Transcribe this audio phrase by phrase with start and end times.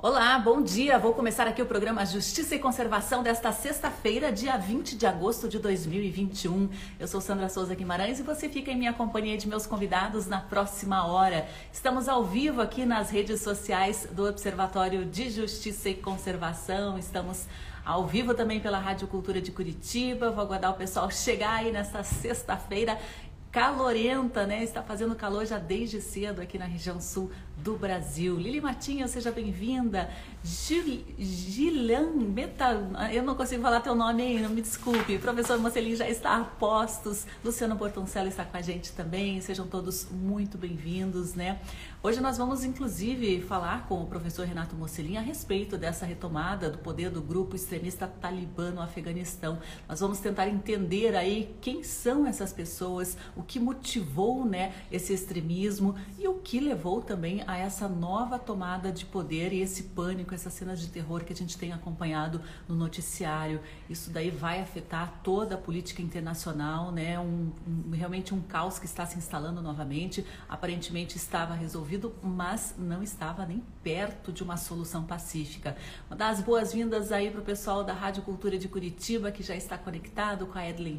[0.00, 0.96] Olá, bom dia.
[0.96, 5.58] Vou começar aqui o programa Justiça e Conservação desta sexta-feira, dia 20 de agosto de
[5.58, 6.70] 2021.
[7.00, 10.40] Eu sou Sandra Souza Guimarães e você fica em minha companhia de meus convidados na
[10.40, 11.48] próxima hora.
[11.72, 16.96] Estamos ao vivo aqui nas redes sociais do Observatório de Justiça e Conservação.
[16.96, 17.46] Estamos
[17.84, 20.30] ao vivo também pela Rádio Cultura de Curitiba.
[20.30, 22.96] Vou aguardar o pessoal chegar aí nesta sexta-feira
[23.50, 24.62] calorenta, né?
[24.62, 28.36] Está fazendo calor já desde cedo aqui na região sul do Brasil.
[28.36, 30.10] Lili Matinho, seja bem-vinda.
[30.44, 32.70] Gilan Meta,
[33.12, 35.18] eu não consigo falar teu nome não me desculpe.
[35.18, 37.26] Professor Mocelin já está a postos.
[37.44, 39.40] Luciano Portoncello está com a gente também.
[39.40, 41.58] Sejam todos muito bem-vindos, né?
[42.00, 46.78] Hoje nós vamos, inclusive, falar com o professor Renato Mocelin a respeito dessa retomada do
[46.78, 49.58] poder do grupo extremista talibã no Afeganistão.
[49.88, 55.96] Nós vamos tentar entender aí quem são essas pessoas, o que motivou, né, esse extremismo
[56.16, 60.52] e o que levou também a essa nova tomada de poder e esse pânico, essas
[60.52, 63.60] cenas de terror que a gente tem acompanhado no noticiário.
[63.90, 67.18] Isso daí vai afetar toda a política internacional, né?
[67.18, 70.24] Um, um, realmente um caos que está se instalando novamente.
[70.48, 71.87] Aparentemente estava resolvido,
[72.22, 75.76] mas não estava nem perto de uma solução pacífica.
[76.08, 79.78] Uma das boas-vindas aí para o pessoal da Rádio Cultura de Curitiba, que já está
[79.78, 80.94] conectado com a Edlen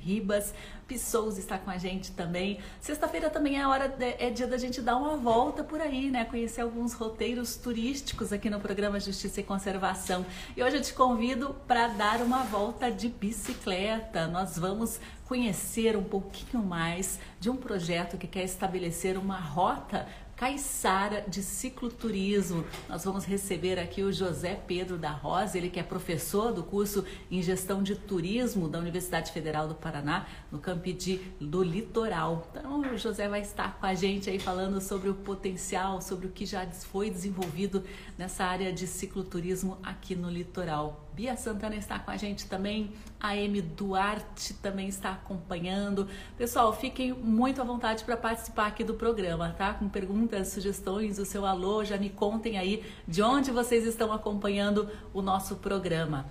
[0.00, 0.52] Ribas.
[0.86, 2.58] Pissous está com a gente também.
[2.80, 6.24] Sexta-feira também é hora de, é dia da gente dar uma volta por aí, né?
[6.24, 10.26] Conhecer alguns roteiros turísticos aqui no programa Justiça e Conservação.
[10.56, 14.26] E hoje eu te convido para dar uma volta de bicicleta.
[14.26, 21.24] Nós vamos conhecer um pouquinho mais de um projeto que quer estabelecer uma rota Caissara
[21.28, 22.64] de Cicloturismo.
[22.88, 27.04] Nós vamos receber aqui o José Pedro da Rosa, ele que é professor do curso
[27.30, 32.48] em Gestão de Turismo da Universidade Federal do Paraná, no Campidi do Litoral.
[32.50, 36.30] Então, o José vai estar com a gente aí falando sobre o potencial, sobre o
[36.30, 37.84] que já foi desenvolvido
[38.18, 41.03] nessa área de cicloturismo aqui no litoral.
[41.14, 46.08] Bia Santana está com a gente também, a Amy Duarte também está acompanhando.
[46.36, 49.74] Pessoal, fiquem muito à vontade para participar aqui do programa, tá?
[49.74, 54.90] Com perguntas, sugestões, o seu alô, já me contem aí de onde vocês estão acompanhando
[55.12, 56.26] o nosso programa.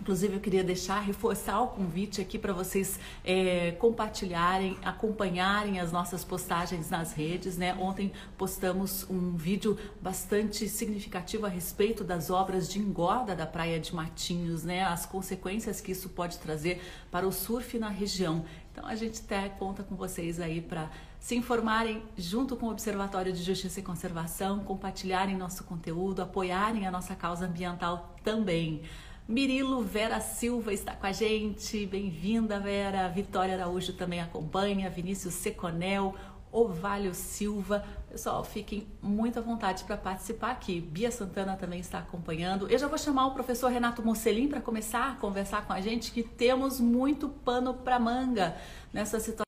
[0.00, 6.24] Inclusive, eu queria deixar, reforçar o convite aqui para vocês é, compartilharem, acompanharem as nossas
[6.24, 7.58] postagens nas redes.
[7.58, 7.74] Né?
[7.74, 13.94] Ontem postamos um vídeo bastante significativo a respeito das obras de engorda da Praia de
[13.94, 14.82] Matinhos, né?
[14.84, 16.80] as consequências que isso pode trazer
[17.10, 18.44] para o surf na região.
[18.72, 20.88] Então, a gente até conta com vocês aí para
[21.18, 26.90] se informarem junto com o Observatório de Justiça e Conservação, compartilharem nosso conteúdo, apoiarem a
[26.90, 28.82] nossa causa ambiental também.
[29.30, 31.86] Mirilo Vera Silva está com a gente.
[31.86, 33.08] Bem-vinda, Vera.
[33.08, 34.90] Vitória Araújo também acompanha.
[34.90, 36.16] Vinícius Seconel,
[36.50, 37.86] Ovalho Silva.
[38.08, 40.80] Pessoal, fiquem muito à vontade para participar aqui.
[40.80, 42.68] Bia Santana também está acompanhando.
[42.68, 46.10] Eu já vou chamar o professor Renato Mocelin para começar a conversar com a gente,
[46.10, 48.56] que temos muito pano para manga
[48.92, 49.44] nessa situação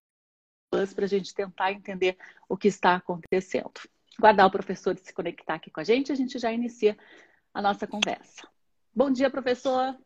[0.95, 2.17] para a gente tentar entender
[2.49, 3.73] o que está acontecendo.
[4.17, 6.97] Guardar o professor se conectar aqui com a gente, a gente já inicia
[7.53, 8.47] a nossa conversa.
[8.95, 9.97] Bom dia, professor.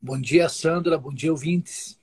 [0.00, 0.96] Bom dia, Sandra.
[0.96, 1.98] Bom dia, ouvintes.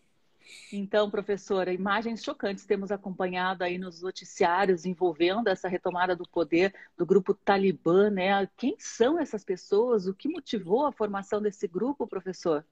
[0.74, 7.06] Então, professora, imagens chocantes temos acompanhado aí nos noticiários envolvendo essa retomada do poder do
[7.06, 8.46] grupo Talibã, né?
[8.58, 10.06] Quem são essas pessoas?
[10.06, 12.66] O que motivou a formação desse grupo, professor?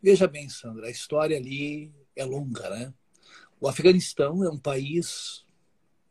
[0.00, 2.94] Veja bem, Sandra, a história ali é longa, né?
[3.60, 5.44] O Afeganistão é um país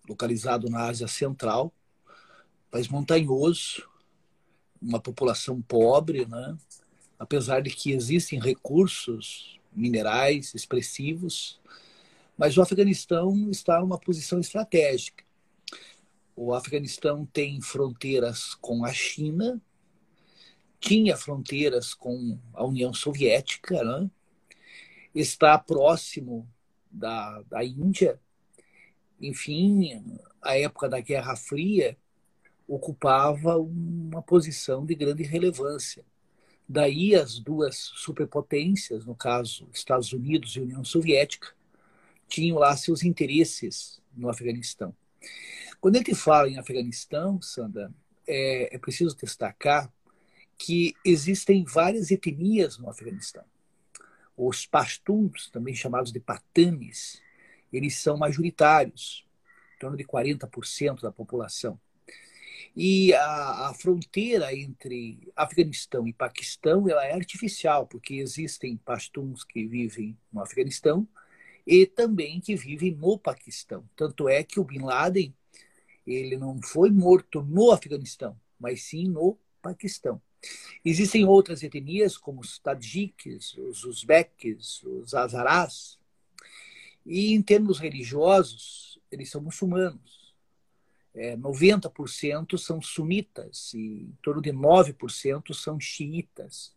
[0.08, 1.74] localizado na Ásia Central,
[2.70, 3.90] país montanhoso,
[4.86, 6.58] uma população pobre, né?
[7.18, 11.60] apesar de que existem recursos minerais expressivos,
[12.38, 15.24] mas o Afeganistão está em uma posição estratégica.
[16.36, 19.62] O Afeganistão tem fronteiras com a China,
[20.80, 24.10] tinha fronteiras com a União Soviética, né?
[25.14, 26.48] está próximo
[26.92, 28.20] da, da Índia.
[29.20, 30.04] Enfim,
[30.42, 31.98] a época da Guerra Fria,
[32.68, 36.04] ocupava uma posição de grande relevância.
[36.68, 41.50] Daí as duas superpotências, no caso Estados Unidos e União Soviética,
[42.28, 44.96] tinham lá seus interesses no Afeganistão.
[45.80, 47.94] Quando a gente fala em Afeganistão, Sandra,
[48.28, 49.92] é, é preciso destacar
[50.58, 53.44] que existem várias etnias no Afeganistão.
[54.36, 57.22] Os Pashtuns, também chamados de Patanis,
[57.72, 59.26] eles são majoritários,
[59.76, 61.80] em torno de 40% da população.
[62.76, 69.66] E a, a, fronteira entre Afeganistão e Paquistão ela é artificial, porque existem pashtuns que
[69.66, 71.08] vivem no Afeganistão
[71.66, 73.88] e também que vivem no Paquistão.
[73.96, 75.34] Tanto é que o Bin Laden
[76.06, 80.22] ele não foi morto no Afeganistão, mas sim no Paquistão.
[80.84, 85.98] Existem outras etnias, como os tadjiques, os uzbeques, os azarás,
[87.06, 90.15] e em termos religiosos, eles são muçulmanos.
[91.16, 96.76] É, 90% são sunitas e em torno de 9% são xiitas.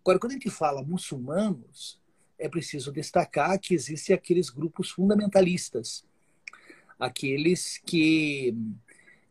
[0.00, 2.00] Agora, quando a gente fala muçulmanos,
[2.38, 6.02] é preciso destacar que existem aqueles grupos fundamentalistas,
[6.98, 8.56] aqueles que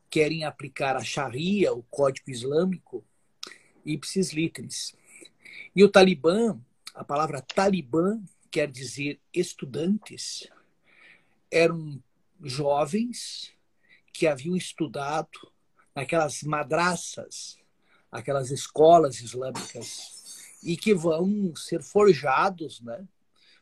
[0.07, 3.04] querem aplicar a Sharia, o Código Islâmico,
[3.83, 4.95] ipsis literis.
[5.75, 6.60] E o Talibã,
[6.94, 10.48] a palavra Talibã quer dizer estudantes,
[11.50, 12.01] eram
[12.44, 13.56] jovens
[14.18, 15.30] que haviam estudado
[15.96, 17.60] naquelas madraças,
[18.12, 23.08] aquelas escolas islâmicas, e que vão ser forjados né,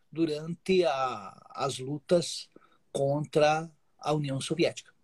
[0.09, 2.49] durante a, as lutas
[2.89, 3.69] contra
[3.99, 4.95] a União Soviética.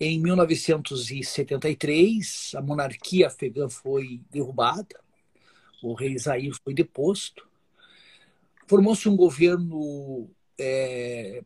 [0.00, 4.98] Em 1973, a monarquia afegã foi derrubada,
[5.82, 7.46] o rei Zair foi deposto,
[8.66, 11.44] formou-se um governo é,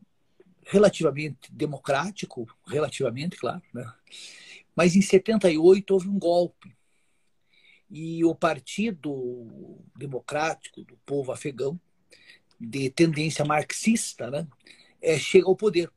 [0.69, 3.91] relativamente democrático, relativamente, claro, né?
[4.75, 6.75] mas em 78 houve um golpe
[7.89, 11.79] e o Partido Democrático do Povo Afegão,
[12.59, 14.47] de tendência marxista, né,
[15.01, 15.91] é, chega ao poder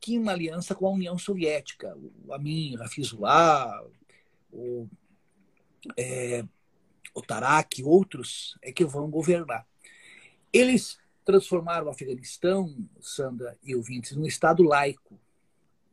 [0.00, 1.96] que uma aliança com a União Soviética.
[2.24, 3.84] O Amin, Rafizullah,
[4.50, 4.88] o,
[5.96, 6.44] é,
[7.14, 9.66] o Tarak, outros é que vão governar.
[10.52, 10.98] Eles
[11.30, 15.18] transformaram o Afeganistão, Sandra e ouvintes, num Estado laico.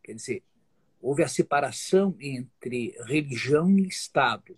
[0.03, 0.43] Quer dizer,
[0.99, 4.57] houve a separação entre religião e Estado.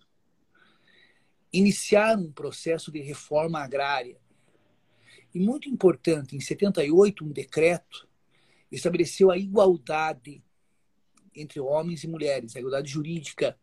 [1.52, 4.18] Iniciaram um processo de reforma agrária.
[5.34, 8.08] E muito importante, em 78, um decreto
[8.72, 10.42] estabeleceu a igualdade
[11.36, 13.60] entre homens e mulheres, a igualdade jurídica.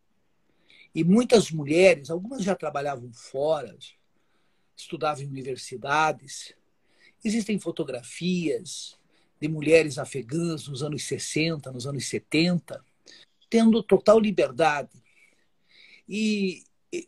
[0.95, 3.77] E muitas mulheres, algumas já trabalhavam fora,
[4.77, 6.55] estudavam em universidades.
[7.25, 8.97] Existem fotografias
[9.41, 12.83] de mulheres afegãs nos anos 60, nos anos 70,
[13.51, 14.91] tendo total liberdade.
[16.09, 16.65] E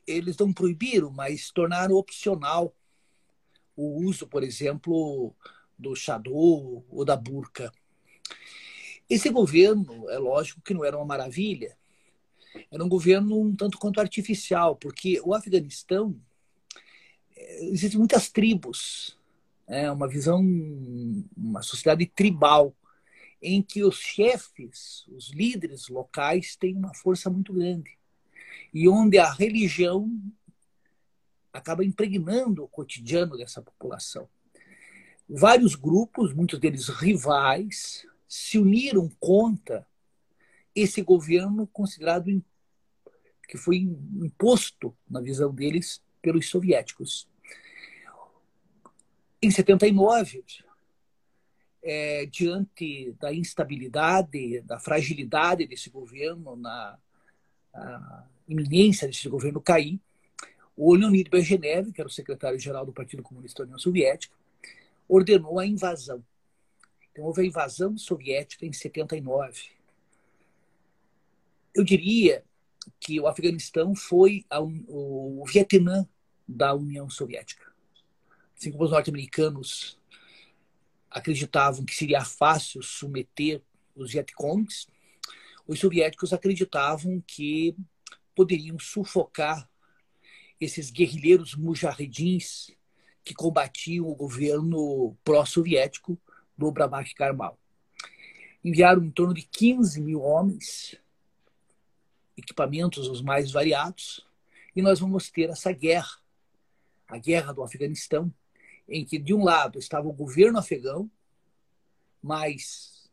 [0.07, 2.75] eles não proibiram, mas tornaram opcional
[3.77, 5.35] o uso, por exemplo,
[5.79, 7.73] do chador ou da burca.
[9.09, 11.77] Esse governo, é lógico que não era uma maravilha,
[12.71, 16.21] era um governo um tanto quanto artificial, porque o Afeganistão
[17.37, 19.18] eh, existem muitas tribos,
[19.69, 20.43] é uma visão,
[21.37, 22.75] uma sociedade tribal,
[23.41, 27.97] em que os chefes, os líderes locais têm uma força muito grande
[28.73, 30.11] e onde a religião
[31.53, 34.29] acaba impregnando o cotidiano dessa população.
[35.29, 39.87] Vários grupos, muitos deles rivais, se uniram contra
[40.75, 42.43] esse governo considerado
[43.49, 47.27] que foi imposto, na visão deles, pelos soviéticos.
[49.41, 50.45] Em 79,
[51.83, 56.99] é, diante da instabilidade, da fragilidade desse governo, na
[58.49, 60.01] iminência desse governo cair,
[60.77, 64.35] o Leonid Brezhnev, que era o secretário-geral do Partido Comunista da União Soviética,
[65.09, 66.25] ordenou a invasão
[67.19, 69.71] então, houve a invasão soviética em 79.
[71.75, 72.45] Eu diria
[73.01, 76.09] que o Afeganistão foi a, o Vietnã
[76.47, 77.67] da União Soviética.
[78.59, 79.97] Assim como os norte-americanos
[81.09, 83.63] acreditavam que seria fácil submeter
[83.95, 84.89] os Vietcongs,
[85.65, 87.77] os soviéticos acreditavam que
[88.35, 89.71] poderiam sufocar
[90.61, 92.77] esses guerrilheiros mujahedins
[93.25, 96.21] que combatiam o governo pró-soviético
[96.57, 97.57] do Brabak Karmal.
[98.65, 100.97] Enviaram em torno de 15 mil homens,
[102.37, 104.27] equipamentos os mais variados,
[104.75, 106.19] e nós vamos ter essa guerra,
[107.07, 108.35] a guerra do Afeganistão,
[108.89, 111.11] em que de um lado estava o governo afegão,
[112.23, 113.09] mas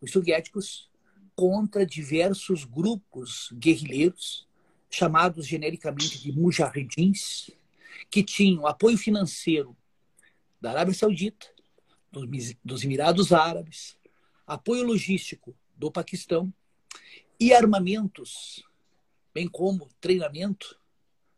[0.00, 0.88] os soviéticos
[1.34, 4.46] contra diversos grupos guerrilheiros,
[4.90, 7.50] chamados genericamente de mujahedins,
[8.10, 9.76] que tinham apoio financeiro
[10.60, 11.46] da Arábia Saudita,
[12.64, 13.96] dos Emirados Árabes,
[14.46, 16.52] apoio logístico do Paquistão
[17.38, 18.64] e armamentos,
[19.32, 20.78] bem como treinamento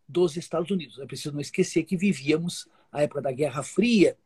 [0.08, 0.98] dos Estados Unidos.
[0.98, 4.16] É preciso não esquecer que vivíamos a época da Guerra Fria.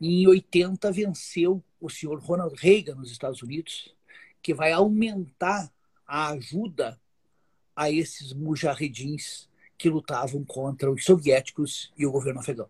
[0.00, 3.94] Em 80 venceu o senhor Ronald Reagan nos Estados Unidos,
[4.42, 5.70] que vai aumentar
[6.06, 7.00] a ajuda
[7.74, 12.68] a esses mujahedins que lutavam contra os soviéticos e o governo afegão.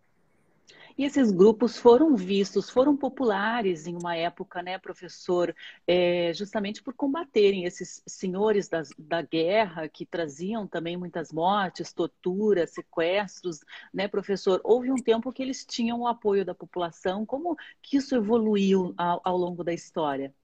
[1.01, 6.93] E esses grupos foram vistos, foram populares em uma época, né, professor, é, justamente por
[6.93, 13.61] combaterem esses senhores das, da guerra que traziam também muitas mortes, tortura, sequestros,
[13.95, 14.61] né, professor?
[14.63, 17.25] Houve um tempo que eles tinham o apoio da população.
[17.25, 20.35] Como que isso evoluiu ao, ao longo da história?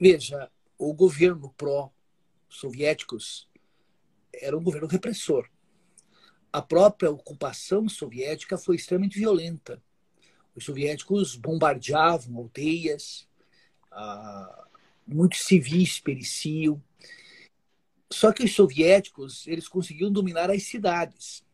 [0.00, 3.46] Veja, o governo pró-soviéticos
[4.32, 5.46] era um governo repressor
[6.54, 9.82] a própria ocupação soviética foi extremamente violenta.
[10.54, 13.28] Os soviéticos bombardeavam aldeias,
[13.90, 14.68] ah,
[15.04, 16.80] muitos civis pereciam.
[18.08, 21.44] Só que os soviéticos eles conseguiam dominar as cidades.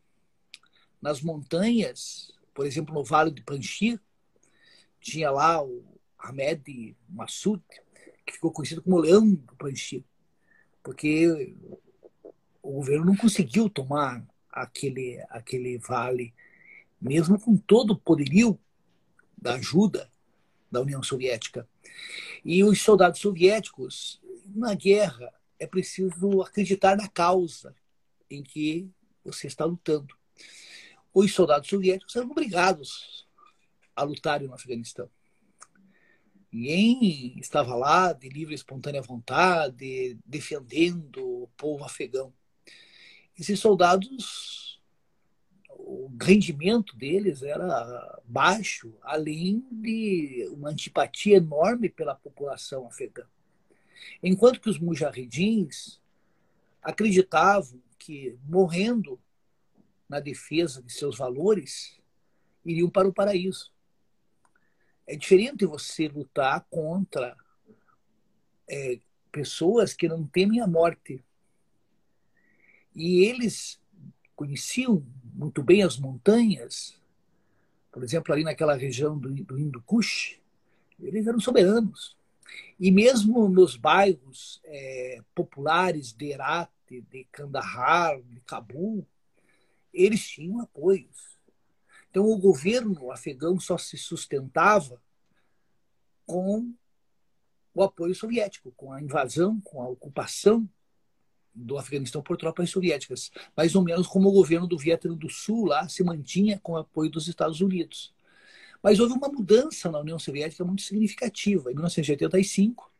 [1.01, 3.99] Nas montanhas, por exemplo, no Vale de Panjshir,
[4.99, 5.83] tinha lá o
[6.19, 7.63] Ahmed Massoud,
[8.23, 10.03] que ficou conhecido como Leão do Panjshir,
[10.83, 11.55] porque
[12.61, 16.33] o governo não conseguiu tomar aquele, aquele vale,
[16.99, 18.59] mesmo com todo o poderio
[19.37, 20.11] da ajuda
[20.71, 21.67] da União Soviética.
[22.43, 27.75] E os soldados soviéticos, na guerra, é preciso acreditar na causa
[28.29, 28.89] em que
[29.23, 30.15] você está lutando.
[31.13, 33.27] Os soldados soviéticos eram obrigados
[33.95, 35.09] a lutar no Afeganistão.
[36.51, 42.33] Ninguém estava lá de livre e espontânea vontade, defendendo o povo afegão
[43.41, 44.79] esses soldados,
[45.67, 53.25] o rendimento deles era baixo, além de uma antipatia enorme pela população afegã.
[54.21, 55.99] Enquanto que os mujahidins
[56.83, 59.19] acreditavam que, morrendo
[60.07, 61.99] na defesa de seus valores,
[62.63, 63.73] iriam para o paraíso.
[65.07, 67.35] É diferente você lutar contra
[68.69, 68.99] é,
[69.31, 71.23] pessoas que não temem a morte,
[72.95, 73.79] e eles
[74.35, 76.99] conheciam muito bem as montanhas,
[77.91, 80.39] por exemplo, ali naquela região do, do Hindu Kush,
[80.99, 82.15] eles eram soberanos.
[82.79, 89.05] E mesmo nos bairros é, populares de Herat, de Kandahar, de Cabul,
[89.93, 91.37] eles tinham apoios.
[92.09, 95.01] Então o governo afegão só se sustentava
[96.25, 96.73] com
[97.73, 100.67] o apoio soviético, com a invasão, com a ocupação
[101.53, 105.65] do Afeganistão por tropas soviéticas, mais ou menos como o governo do Vietnã do Sul
[105.65, 108.13] lá se mantinha com o apoio dos Estados Unidos.
[108.81, 111.69] Mas houve uma mudança na União Soviética muito significativa.
[111.71, 112.91] Em 1985,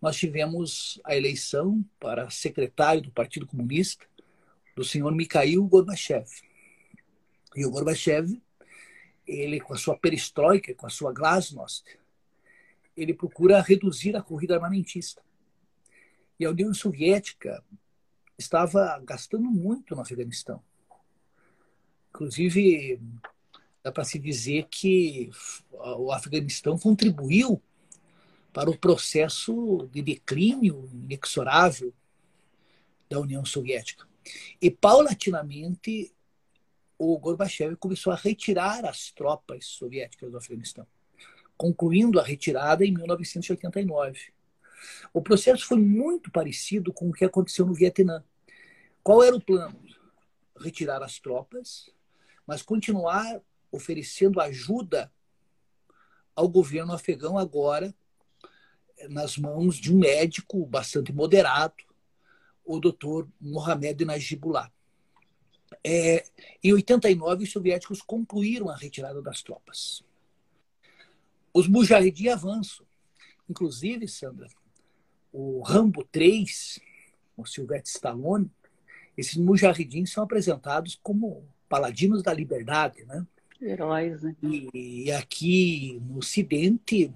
[0.00, 4.06] nós tivemos a eleição para secretário do Partido Comunista
[4.76, 6.26] do senhor Mikhail Gorbachev.
[7.56, 8.40] E o Gorbachev,
[9.26, 11.84] ele com a sua perestroika, com a sua glasnost,
[12.96, 15.22] ele procura reduzir a corrida armamentista.
[16.38, 17.62] E a União Soviética
[18.40, 20.62] estava gastando muito no Afeganistão.
[22.10, 23.00] Inclusive,
[23.82, 25.30] dá para se dizer que
[25.70, 27.62] o Afeganistão contribuiu
[28.52, 31.94] para o processo de declínio inexorável
[33.08, 34.08] da União Soviética.
[34.60, 36.12] E, paulatinamente,
[36.98, 40.86] o Gorbachev começou a retirar as tropas soviéticas do Afeganistão,
[41.56, 44.32] concluindo a retirada em 1989.
[45.12, 48.24] O processo foi muito parecido com o que aconteceu no Vietnã.
[49.02, 49.80] Qual era o plano?
[50.58, 51.90] Retirar as tropas,
[52.46, 53.40] mas continuar
[53.72, 55.12] oferecendo ajuda
[56.34, 57.94] ao governo afegão agora
[59.08, 61.82] nas mãos de um médico bastante moderado,
[62.64, 64.70] o doutor Mohamed Najibullah.
[65.82, 66.24] É,
[66.62, 70.04] em 89, os soviéticos concluíram a retirada das tropas.
[71.54, 72.86] Os mujahidin avançam.
[73.48, 74.48] Inclusive, Sandra,
[75.32, 76.78] o Rambo 3,
[77.36, 78.50] o Silvestre Stallone,
[79.20, 83.26] esses mujahidins são apresentados como paladinos da liberdade, né?
[83.60, 84.34] Heróis, né?
[84.42, 87.12] E, e aqui no Ocidente,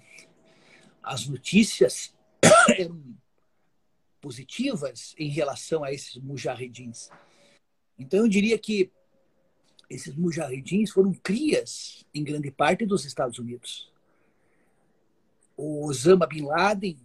[1.02, 2.14] as notícias
[2.78, 3.02] eram
[4.20, 7.08] positivas em relação a esses mujahidins.
[7.98, 8.92] Então, eu diria que
[9.88, 13.90] esses mujahidins foram crias, em grande parte, dos Estados Unidos.
[15.56, 16.98] O Osama Bin Laden,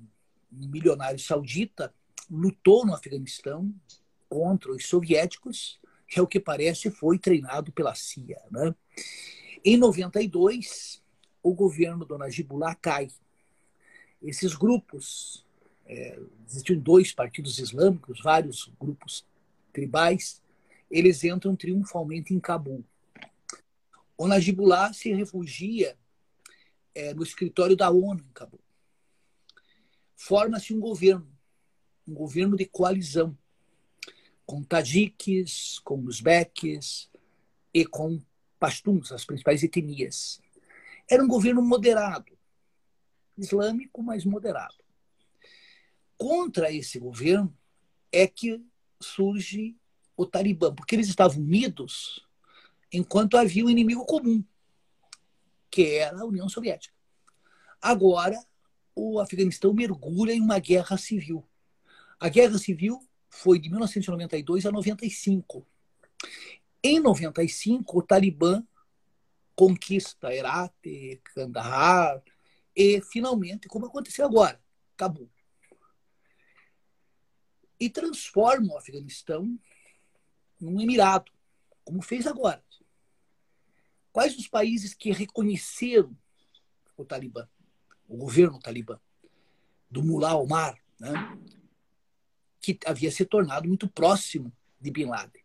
[0.51, 1.93] um milionário saudita,
[2.29, 3.73] lutou no Afeganistão,
[4.29, 8.41] contra os soviéticos, que é o que parece foi treinado pela CIA.
[8.51, 8.73] Né?
[9.65, 11.03] Em 92,
[11.43, 13.09] o governo do Najibullah cai.
[14.21, 15.45] Esses grupos,
[15.85, 19.25] é, existiam dois partidos islâmicos, vários grupos
[19.73, 20.41] tribais,
[20.89, 22.83] eles entram triunfalmente em Cabul.
[24.17, 25.97] O Najibullah se refugia
[26.93, 28.59] é, no escritório da ONU em Cabul.
[30.15, 31.27] Forma-se um governo,
[32.05, 33.37] um governo de coalizão,
[34.49, 37.07] com tajiques, com uzbeques
[37.71, 38.19] e com
[38.59, 40.41] pastuns, as principais etnias.
[41.07, 42.35] Era um governo moderado,
[43.37, 44.73] islâmico, mas moderado.
[46.17, 47.55] Contra esse governo
[48.11, 48.59] é que
[48.99, 49.77] surge
[50.17, 52.27] o Talibã, porque eles estavam unidos
[52.91, 54.43] enquanto havia um inimigo comum,
[55.69, 56.95] que era a União Soviética.
[57.79, 58.43] Agora,
[58.95, 61.47] o Afeganistão mergulha em uma guerra civil.
[62.19, 65.65] A guerra civil foi de 1992 a 95.
[66.83, 68.63] Em 95, o Talibã
[69.55, 70.73] conquista Herat,
[71.35, 72.23] Kandahar
[72.75, 74.57] e, finalmente, como aconteceu agora,
[74.95, 75.29] Cabul.
[77.77, 79.59] E transforma o Afeganistão
[80.59, 81.31] num emirado,
[81.83, 82.63] como fez agora.
[84.13, 86.17] Quais os países que reconheceram
[86.97, 87.47] o Talibã,
[88.07, 88.99] o governo Talibã,
[89.89, 91.11] do Mullah Omar, né?
[92.73, 95.43] Que havia se tornado muito próximo de Bin Laden?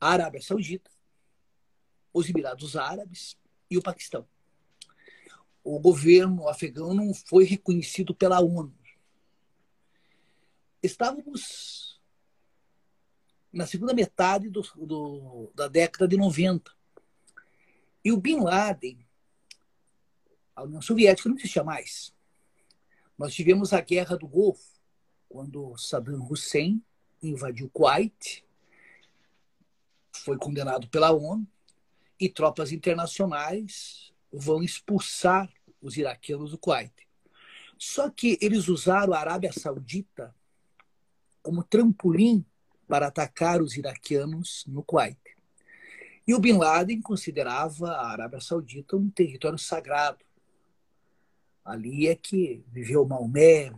[0.00, 0.90] A Arábia Saudita,
[2.12, 3.36] os Emirados Árabes
[3.70, 4.26] e o Paquistão.
[5.64, 8.74] O governo afegão não foi reconhecido pela ONU.
[10.82, 12.00] Estávamos
[13.52, 16.72] na segunda metade do, do, da década de 90.
[18.04, 19.06] E o Bin Laden,
[20.56, 22.12] a União Soviética não existia mais.
[23.16, 24.71] Nós tivemos a Guerra do Golfo,
[25.32, 26.84] quando Saddam Hussein
[27.22, 28.44] invadiu Kuwait,
[30.12, 31.48] foi condenado pela ONU,
[32.20, 36.92] e tropas internacionais vão expulsar os iraquianos do Kuwait.
[37.78, 40.34] Só que eles usaram a Arábia Saudita
[41.42, 42.44] como trampolim
[42.86, 45.18] para atacar os iraquianos no Kuwait.
[46.26, 50.22] E o Bin Laden considerava a Arábia Saudita um território sagrado.
[51.64, 53.72] Ali é que viveu Maomé,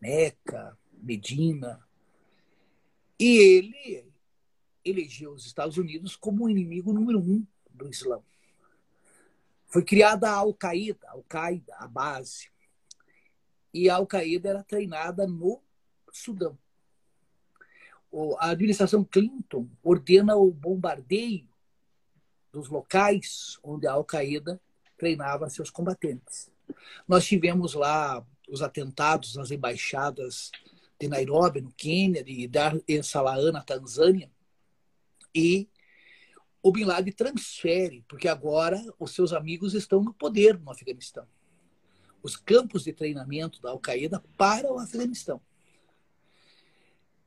[0.00, 0.76] Meca,
[1.06, 1.80] Medina.
[3.18, 4.12] E ele
[4.84, 8.20] elegeu os Estados Unidos como o inimigo número um do Islã.
[9.68, 12.50] Foi criada a Al-Qaeda, Al-Qaeda, a base.
[13.72, 15.62] E a Al-Qaeda era treinada no
[16.12, 16.58] Sudão.
[18.38, 21.48] A administração Clinton ordena o bombardeio
[22.50, 24.60] dos locais onde a Al-Qaeda
[24.96, 26.50] treinava seus combatentes.
[27.06, 30.50] Nós tivemos lá os atentados nas embaixadas
[30.98, 34.30] de Nairobi, no Quênia, de Dar es Salaam, na Tanzânia,
[35.34, 35.68] e
[36.62, 41.26] o Bin Laden transfere, porque agora os seus amigos estão no poder no Afeganistão.
[42.22, 45.40] Os campos de treinamento da Al-Qaeda para o Afeganistão.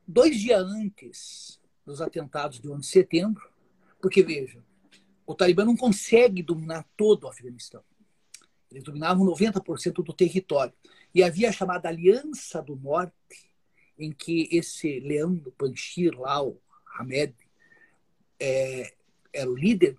[0.06, 3.50] Dois dias antes dos atentados de 11 de setembro,
[4.02, 4.62] porque veja,
[5.26, 7.82] o Talibã não consegue dominar todo o Afeganistão.
[8.70, 10.72] Eles dominavam 90% do território.
[11.14, 13.49] E havia a chamada Aliança do Norte,
[14.00, 16.60] em que esse leão do Panjshir, lá, o
[16.98, 17.34] Hamed,
[18.38, 18.94] é,
[19.32, 19.96] era o líder,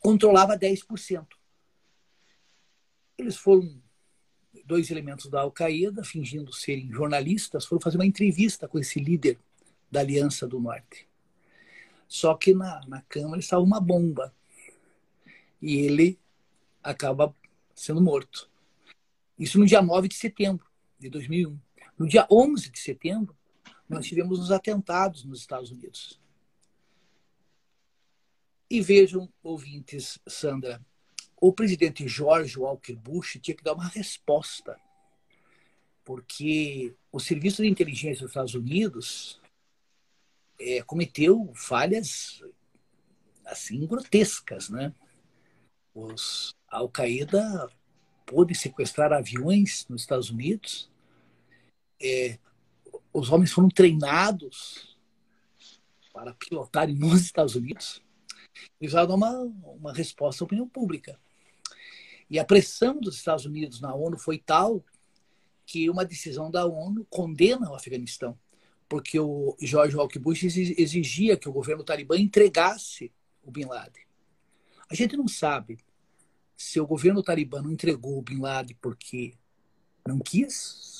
[0.00, 1.26] controlava 10%.
[3.16, 3.80] Eles foram
[4.64, 9.38] dois elementos da Al-Qaeda, fingindo serem jornalistas, foram fazer uma entrevista com esse líder
[9.90, 11.08] da Aliança do Norte.
[12.06, 14.34] Só que na, na Câmara estava uma bomba.
[15.60, 16.18] E ele
[16.82, 17.34] acaba
[17.74, 18.48] sendo morto.
[19.38, 20.66] Isso no dia 9 de setembro
[20.98, 21.58] de 2001.
[21.98, 23.36] No dia 11 de setembro,
[23.88, 26.20] nós tivemos os atentados nos Estados Unidos.
[28.70, 30.84] E vejam, ouvintes, Sandra,
[31.40, 34.78] o presidente George Walker Bush tinha que dar uma resposta,
[36.04, 39.40] porque o Serviço de Inteligência dos Estados Unidos
[40.60, 42.42] é, cometeu falhas
[43.44, 44.94] assim grotescas, né?
[45.94, 47.70] Os a Al-Qaeda
[48.26, 50.90] pôde sequestrar aviões nos Estados Unidos.
[52.00, 52.38] É,
[53.12, 54.96] os homens foram treinados
[56.12, 58.02] para pilotarem nos Estados Unidos
[58.80, 61.18] eles vão dar uma, uma resposta à opinião pública.
[62.30, 64.84] E a pressão dos Estados Unidos na ONU foi tal
[65.64, 68.38] que uma decisão da ONU condena o Afeganistão,
[68.88, 74.02] porque o George Walker Bush exigia que o governo talibã entregasse o Bin Laden.
[74.90, 75.78] A gente não sabe
[76.56, 79.34] se o governo talibã não entregou o Bin Laden porque
[80.06, 80.97] não quis,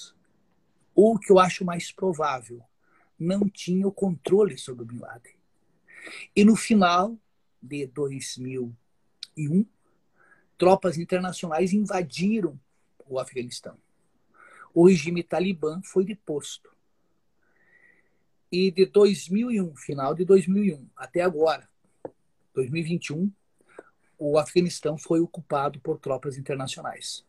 [1.01, 2.61] ou o que eu acho mais provável,
[3.17, 5.37] não tinha o controle sobre o Bin Laden.
[6.35, 7.17] E no final,
[7.63, 8.75] de 2001,
[10.57, 12.59] tropas internacionais invadiram
[13.07, 13.79] o Afeganistão.
[14.75, 16.69] O regime talibã foi deposto.
[18.51, 21.71] E de 2001, final de 2001, até agora,
[22.55, 23.31] 2021,
[24.19, 27.25] o Afeganistão foi ocupado por tropas internacionais.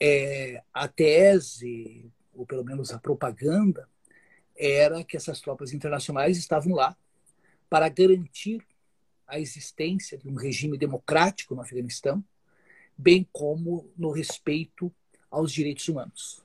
[0.00, 3.88] É, a tese, ou pelo menos a propaganda,
[4.56, 6.96] era que essas tropas internacionais estavam lá
[7.68, 8.64] para garantir
[9.26, 12.22] a existência de um regime democrático no Afeganistão
[12.96, 14.92] bem como no respeito
[15.30, 16.42] aos direitos humanos.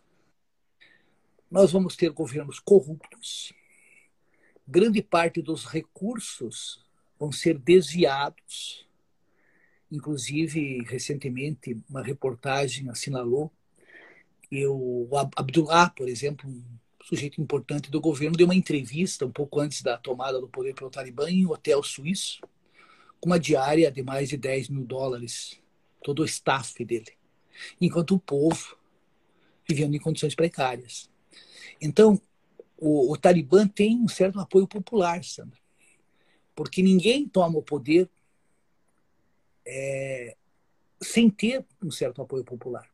[1.51, 3.53] Nós vamos ter governos corruptos,
[4.67, 6.83] grande parte dos recursos
[7.19, 8.85] vão ser desviados.
[9.91, 13.51] Inclusive, recentemente, uma reportagem assinalou
[14.49, 16.63] que o Abdullah, por exemplo, um
[17.03, 20.89] sujeito importante do governo, deu uma entrevista um pouco antes da tomada do poder pelo
[20.89, 22.41] Talibã em um hotel suíço,
[23.19, 25.59] com uma diária de mais de 10 mil dólares,
[26.03, 27.13] todo o staff dele,
[27.79, 28.77] enquanto o povo
[29.67, 31.09] vivendo em condições precárias.
[31.81, 32.21] Então,
[32.77, 35.59] o, o Talibã tem um certo apoio popular, Sandra,
[36.55, 38.09] porque ninguém toma o poder
[39.65, 40.35] é,
[41.01, 42.89] sem ter um certo apoio popular.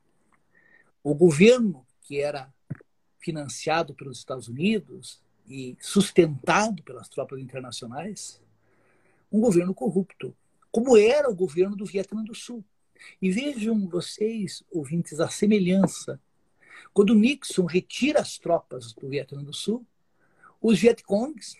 [1.03, 2.53] O governo, que era
[3.19, 8.41] financiado pelos Estados Unidos e sustentado pelas tropas internacionais,
[9.31, 10.35] um governo corrupto,
[10.71, 12.63] como era o governo do Vietnã do Sul.
[13.21, 16.19] E vejam vocês, ouvintes, a semelhança
[16.93, 19.85] quando Nixon retira as tropas do Vietnã do Sul,
[20.61, 21.55] os Vietcongs,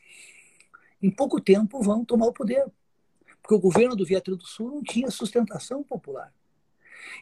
[1.01, 2.65] em pouco tempo, vão tomar o poder.
[3.41, 6.33] Porque o governo do Vietnã do Sul não tinha sustentação popular.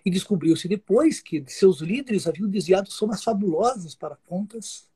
[0.06, 4.88] E descobriu-se depois que seus líderes haviam desviado somas fabulosas para contas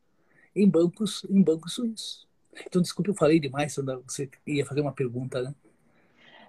[0.56, 2.28] em bancos, em bancos suíços.
[2.66, 5.54] Então, desculpe, eu falei demais, você ia fazer uma pergunta, né?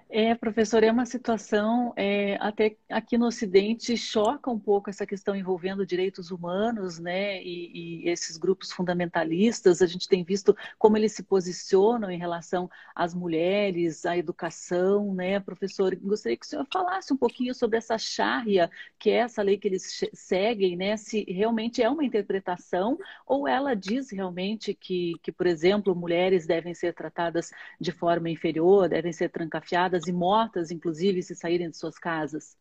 [0.08, 5.34] É, professor, é uma situação, é, até aqui no Ocidente, choca um pouco essa questão
[5.34, 9.82] envolvendo direitos humanos, né, e, e, esses grupos fundamentalistas.
[9.82, 15.40] A gente tem visto como eles se posicionam em relação às mulheres, à educação, né,
[15.40, 15.94] professor?
[15.96, 19.66] Gostaria que o senhor falasse um pouquinho sobre essa Sharia, que é essa lei que
[19.66, 25.48] eles seguem, né, se realmente é uma interpretação ou ela diz realmente que, que por
[25.48, 31.34] exemplo, mulheres devem ser tratadas de forma inferior, devem ser trancafiadas e mortas, inclusive, se
[31.34, 32.56] saírem de suas casas?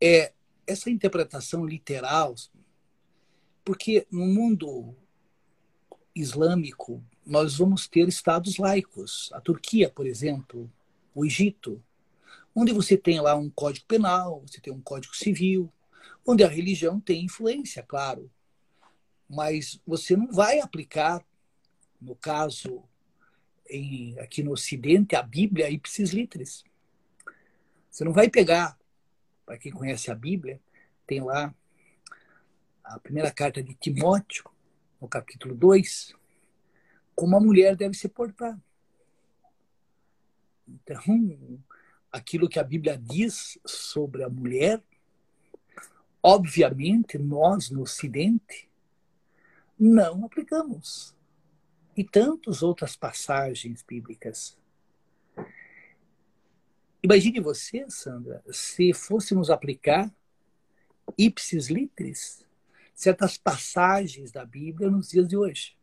[0.00, 0.32] É,
[0.66, 2.34] essa interpretação literal,
[3.64, 4.94] porque no mundo
[6.14, 9.30] islâmico nós vamos ter estados laicos.
[9.32, 10.70] A Turquia, por exemplo,
[11.14, 11.82] o Egito,
[12.54, 15.72] onde você tem lá um código penal, você tem um código civil,
[16.26, 18.30] onde a religião tem influência, claro.
[19.28, 21.24] Mas você não vai aplicar,
[22.00, 22.82] no caso
[23.68, 26.64] em, aqui no Ocidente, a Bíblia ipsis litteris.
[27.90, 28.78] Você não vai pegar,
[29.44, 30.60] para quem conhece a Bíblia,
[31.06, 31.54] tem lá
[32.84, 34.44] a primeira carta de Timóteo,
[35.00, 36.14] no capítulo 2,
[37.14, 38.58] como a mulher deve se portar.
[40.66, 41.62] Então,
[42.10, 44.82] aquilo que a Bíblia diz sobre a mulher,
[46.22, 48.68] obviamente, nós no Ocidente
[49.78, 51.17] não aplicamos
[51.98, 54.56] e tantas outras passagens bíblicas.
[57.02, 60.08] Imagine você, Sandra, se fôssemos aplicar
[61.18, 62.46] ipsis litteris
[62.94, 65.76] certas passagens da Bíblia nos dias de hoje.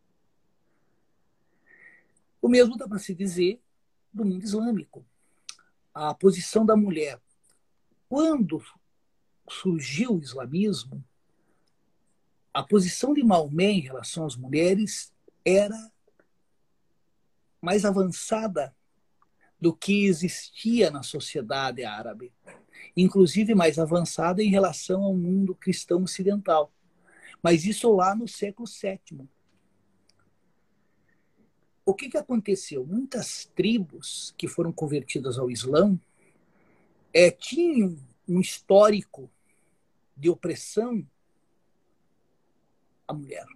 [2.41, 3.61] O mesmo dá para se dizer
[4.13, 5.05] do mundo islâmico.
[5.93, 7.21] A posição da mulher.
[8.07, 8.63] Quando
[9.49, 11.03] surgiu o islamismo,
[12.53, 15.93] a posição de Maomé em relação às mulheres era
[17.65, 18.75] mais avançada
[19.59, 22.31] do que existia na sociedade árabe,
[22.95, 26.71] inclusive mais avançada em relação ao mundo cristão ocidental.
[27.41, 29.27] Mas isso lá no século VII.
[31.83, 32.85] O que, que aconteceu?
[32.85, 35.99] Muitas tribos que foram convertidas ao Islã
[37.11, 37.97] é, tinham
[38.27, 39.27] um histórico
[40.15, 41.03] de opressão
[43.07, 43.47] à mulher.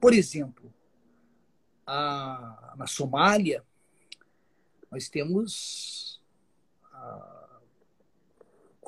[0.00, 0.72] Por exemplo,
[1.88, 3.64] a, na Somália,
[4.90, 6.20] nós temos
[6.92, 7.60] a,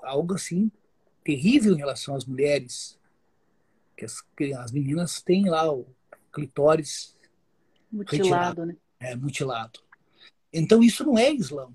[0.02, 0.70] algo assim
[1.24, 2.98] terrível em relação às mulheres.
[3.96, 5.86] Que as, que as meninas têm lá o
[6.30, 7.16] clitóris
[7.90, 8.76] mutilado, retirado, né?
[8.98, 9.80] É, mutilado.
[10.52, 11.72] Então isso não é Islã.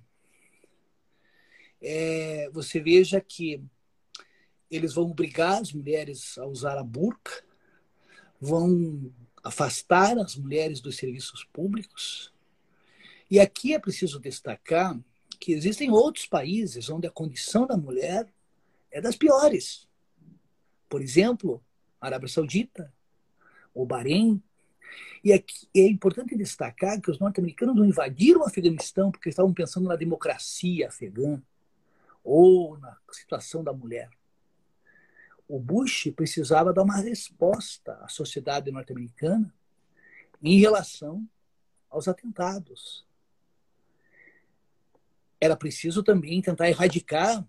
[1.81, 3.63] É, você veja que
[4.69, 7.43] eles vão obrigar as mulheres a usar a burca,
[8.39, 9.11] vão
[9.45, 12.33] afastar as mulheres dos serviços públicos.
[13.29, 14.99] E aqui é preciso destacar
[15.39, 18.27] que existem outros países onde a condição da mulher
[18.91, 19.87] é das piores.
[20.89, 21.63] Por exemplo,
[22.01, 22.91] a Arábia Saudita,
[23.71, 24.41] o Bahrein.
[25.23, 29.87] E aqui é importante destacar que os norte-americanos não invadiram o Afeganistão porque estavam pensando
[29.87, 31.39] na democracia afegã
[32.23, 34.09] ou na situação da mulher
[35.47, 39.53] o Bush precisava dar uma resposta à sociedade norte-americana
[40.41, 41.27] em relação
[41.89, 43.05] aos atentados.
[45.39, 47.47] Era preciso também tentar erradicar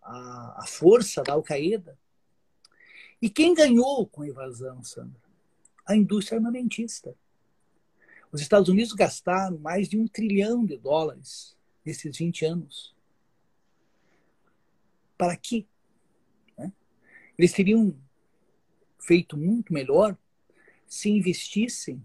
[0.00, 1.98] a, a força da Al-Qaeda.
[3.20, 5.20] E quem ganhou com a invasão, Sandra?
[5.86, 7.14] A indústria armamentista.
[8.32, 12.94] Os Estados Unidos gastaram mais de um trilhão de dólares nesses 20 anos.
[15.16, 15.66] Para quê?
[17.42, 17.92] Eles teriam
[19.00, 20.16] feito muito melhor
[20.86, 22.00] se investissem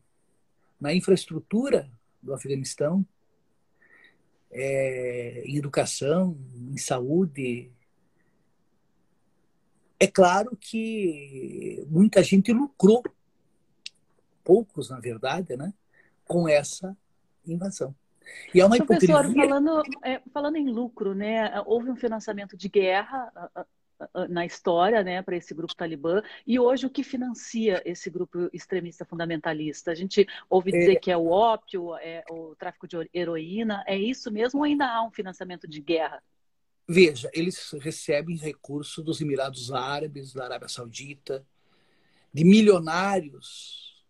[0.81, 1.87] na infraestrutura
[2.19, 3.05] do Afeganistão,
[4.49, 7.71] é, em educação, em saúde.
[9.99, 13.03] É claro que muita gente lucrou,
[14.43, 15.71] poucos na verdade, né,
[16.25, 16.97] com essa
[17.45, 17.95] invasão.
[18.55, 19.47] E é uma Professor, hipocrisia...
[19.47, 23.31] falando, é, falando em lucro, né, houve um financiamento de guerra
[24.29, 26.21] na história, né, para esse grupo talibã.
[26.45, 29.91] E hoje o que financia esse grupo extremista fundamentalista?
[29.91, 30.99] A gente ouve dizer é...
[30.99, 33.83] que é o ópio, é o tráfico de heroína.
[33.87, 36.21] É isso mesmo ou ainda há um financiamento de guerra?
[36.87, 41.45] Veja, eles recebem recursos dos Emirados Árabes, da Arábia Saudita,
[42.33, 44.05] de milionários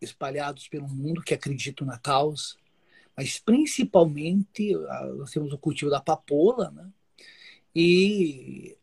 [0.00, 2.56] espalhados pelo mundo que acreditam na causa,
[3.16, 4.74] mas principalmente
[5.16, 6.90] nós temos o cultivo da papoula, né?
[7.74, 8.76] E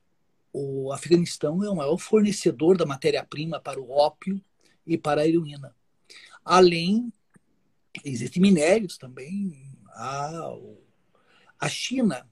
[0.54, 4.40] o Afeganistão é o maior fornecedor da matéria-prima para o ópio
[4.86, 5.76] e para a heroína.
[6.46, 7.12] Além,
[8.06, 9.68] existem minérios também.
[9.90, 10.56] A,
[11.60, 12.30] a China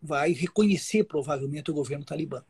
[0.00, 2.44] vai reconhecer provavelmente o governo talibã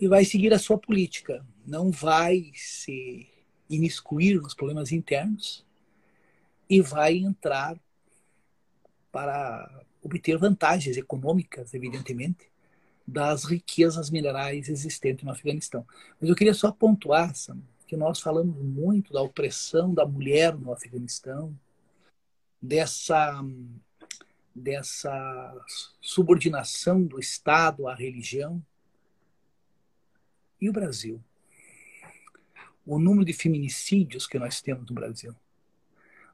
[0.00, 1.44] e vai seguir a sua política.
[1.66, 3.28] Não vai se
[3.68, 5.62] imiscuir nos problemas internos
[6.70, 7.78] e vai entrar
[9.12, 12.50] para obter vantagens econômicas, evidentemente,
[13.08, 15.86] das riquezas minerais existentes no Afeganistão.
[16.20, 20.70] Mas eu queria só pontuar, Sam, que nós falamos muito da opressão da mulher no
[20.70, 21.58] Afeganistão,
[22.60, 23.42] dessa,
[24.54, 25.66] dessa
[26.02, 28.62] subordinação do Estado à religião.
[30.60, 31.18] E o Brasil?
[32.84, 35.34] O número de feminicídios que nós temos no Brasil.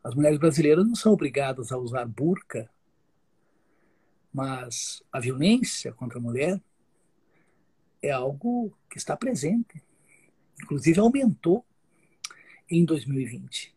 [0.02, 2.68] As mulheres brasileiras não são obrigadas a usar burca
[4.34, 6.60] mas a violência contra a mulher
[8.02, 9.80] é algo que está presente.
[10.60, 11.64] Inclusive aumentou
[12.68, 13.72] em 2020.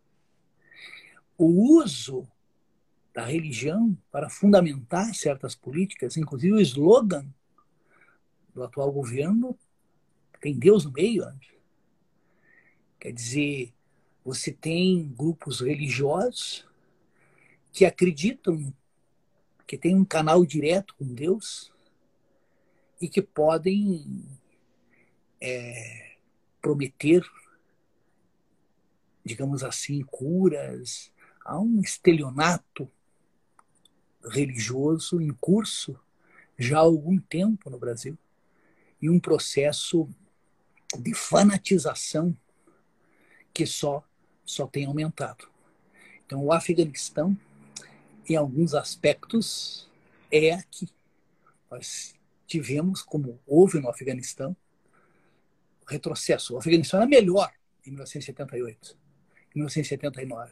[1.38, 1.46] O
[1.80, 2.28] uso
[3.14, 7.32] da religião para fundamentar certas políticas, inclusive o slogan
[8.52, 9.56] do atual governo
[10.42, 11.24] tem Deus no meio.
[11.24, 11.40] Né?
[13.00, 13.74] Quer dizer,
[14.26, 16.68] você tem grupos religiosos
[17.72, 18.74] que acreditam
[19.68, 21.72] que têm um canal direto com Deus
[23.02, 24.26] e que podem
[25.42, 26.16] é,
[26.62, 27.24] prometer,
[29.24, 31.12] digamos assim, curas.
[31.44, 32.90] Há um estelionato
[34.24, 36.00] religioso em curso
[36.58, 38.18] já há algum tempo no Brasil
[39.02, 40.10] e um processo
[40.98, 42.36] de fanatização
[43.54, 44.04] que só
[44.46, 45.50] só tem aumentado.
[46.26, 47.38] Então, o Afeganistão
[48.28, 49.90] em alguns aspectos,
[50.32, 50.90] é aqui.
[51.72, 54.56] Nós tivemos, como houve no Afeganistão,
[55.88, 56.56] retrocesso.
[56.56, 57.52] O Afeganistão era melhor
[57.86, 58.98] em 1978,
[59.56, 60.52] em 1979.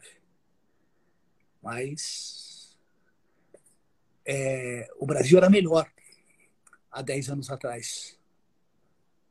[1.62, 2.76] Mas
[4.24, 5.90] é, o Brasil era melhor
[6.90, 8.18] há 10 anos atrás,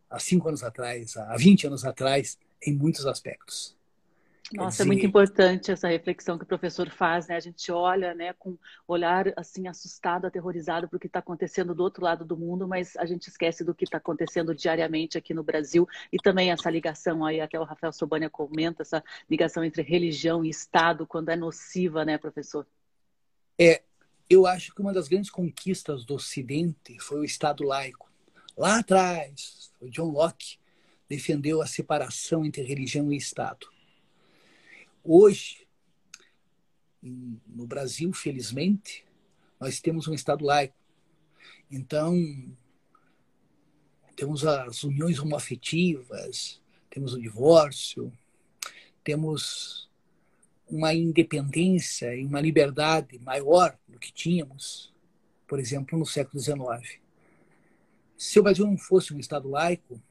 [0.09, 3.75] há 5 anos atrás, há 20 anos atrás, em muitos aspectos.
[4.53, 7.35] Nossa, é muito importante essa reflexão que o professor faz, né?
[7.35, 8.55] A gente olha, né, com
[8.87, 12.95] olhar assim assustado, aterrorizado para o que está acontecendo do outro lado do mundo, mas
[12.95, 17.25] a gente esquece do que está acontecendo diariamente aqui no Brasil e também essa ligação
[17.25, 22.05] aí, até o Rafael Sobania comenta essa ligação entre religião e Estado quando é nociva,
[22.05, 22.67] né, professor?
[23.57, 23.81] É,
[24.29, 28.11] eu acho que uma das grandes conquistas do Ocidente foi o Estado laico.
[28.55, 30.59] Lá atrás, o John Locke
[31.09, 33.74] defendeu a separação entre religião e Estado
[35.07, 35.67] Hoje,
[36.99, 39.05] no Brasil, felizmente,
[39.59, 40.75] nós temos um Estado laico.
[41.69, 42.15] Então,
[44.15, 48.11] temos as uniões homoafetivas, temos o divórcio,
[49.03, 49.87] temos
[50.67, 54.91] uma independência e uma liberdade maior do que tínhamos,
[55.47, 56.99] por exemplo, no século XIX.
[58.17, 60.01] Se o Brasil não fosse um Estado laico,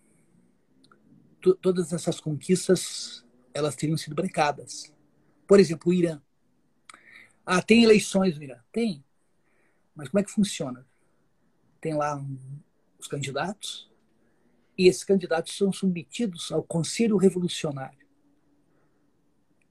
[1.60, 3.23] todas essas conquistas
[3.54, 4.92] elas teriam sido brecadas.
[5.46, 6.20] Por exemplo, o Irã.
[7.46, 8.58] Ah, tem eleições no Irã?
[8.72, 9.04] Tem.
[9.94, 10.84] Mas como é que funciona?
[11.80, 12.38] Tem lá um,
[12.98, 13.90] os candidatos
[14.76, 18.04] e esses candidatos são submetidos ao Conselho Revolucionário.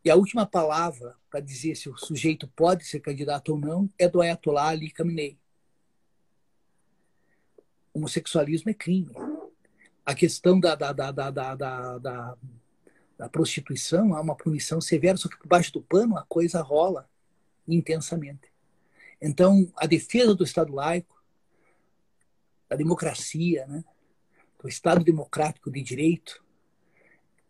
[0.06, 4.08] E a última palavra para dizer se o sujeito pode ser candidato ou não é
[4.08, 5.38] do Ayatollah Ali Khamenei.
[7.94, 9.14] homossexualismo é crime.
[10.06, 12.38] A questão da, da, da, da, da, da, da,
[13.24, 17.10] da prostituição há uma punição severa, só que por baixo do pano a coisa rola
[17.66, 18.52] intensamente.
[19.22, 21.24] Então, a defesa do Estado laico,
[22.68, 23.82] da democracia, né,
[24.62, 26.44] do Estado democrático de direito,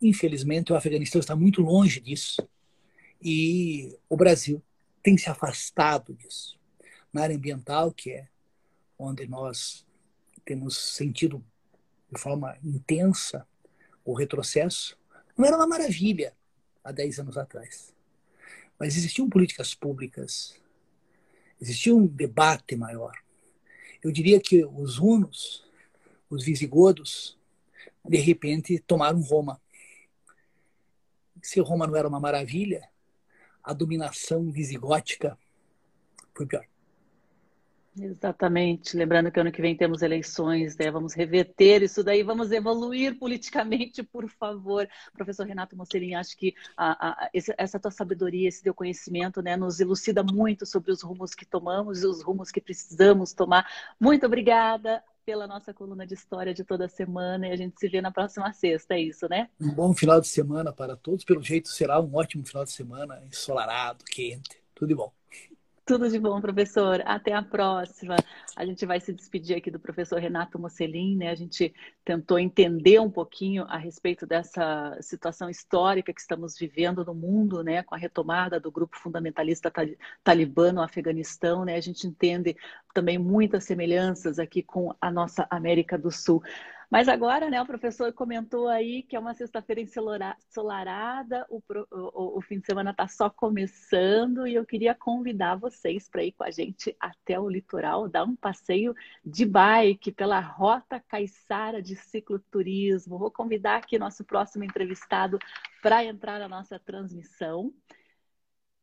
[0.00, 2.48] infelizmente o Afeganistão está muito longe disso.
[3.20, 4.62] E o Brasil
[5.02, 6.56] tem se afastado disso.
[7.12, 8.28] Na área ambiental, que é
[8.96, 9.84] onde nós
[10.44, 11.44] temos sentido
[12.12, 13.44] de forma intensa
[14.04, 14.96] o retrocesso,
[15.36, 16.34] não era uma maravilha
[16.82, 17.94] há 10 anos atrás.
[18.78, 20.54] Mas existiam políticas públicas,
[21.60, 23.16] existia um debate maior.
[24.02, 25.64] Eu diria que os hunos,
[26.28, 27.38] os visigodos,
[28.04, 29.60] de repente tomaram Roma.
[31.42, 32.88] Se Roma não era uma maravilha,
[33.62, 35.38] a dominação visigótica
[36.34, 36.66] foi pior.
[37.96, 38.96] Exatamente.
[38.96, 40.90] Lembrando que ano que vem temos eleições, né?
[40.90, 44.88] Vamos reverter isso daí, vamos evoluir politicamente, por favor.
[45.12, 49.78] Professor Renato Mocerim, acho que a, a, essa tua sabedoria, esse teu conhecimento, né, nos
[49.78, 53.66] elucida muito sobre os rumos que tomamos e os rumos que precisamos tomar.
[54.00, 58.00] Muito obrigada pela nossa coluna de história de toda semana e a gente se vê
[58.00, 59.48] na próxima sexta, é isso, né?
[59.58, 61.24] Um bom final de semana para todos.
[61.24, 65.12] Pelo jeito será um ótimo final de semana, ensolarado, quente, tudo de bom.
[65.86, 67.02] Tudo de bom, professor.
[67.04, 68.16] Até a próxima.
[68.56, 71.28] A gente vai se despedir aqui do professor Renato Mocelin, né?
[71.28, 77.14] A gente tentou entender um pouquinho a respeito dessa situação histórica que estamos vivendo no
[77.14, 77.82] mundo, né?
[77.82, 79.70] Com a retomada do grupo fundamentalista
[80.22, 81.76] talibã no Afeganistão, né?
[81.76, 82.56] A gente entende
[82.94, 86.42] também muitas semelhanças aqui com a nossa América do Sul.
[86.90, 92.40] Mas agora, né, o professor comentou aí que é uma sexta-feira ensolarada, o, o, o,
[92.40, 96.50] fim de semana está só começando e eu queria convidar vocês para ir com a
[96.50, 98.94] gente até o litoral, dar um passeio
[99.24, 103.18] de bike pela Rota Caiçara de Cicloturismo.
[103.18, 105.38] Vou convidar aqui nosso próximo entrevistado
[105.82, 107.72] para entrar na nossa transmissão.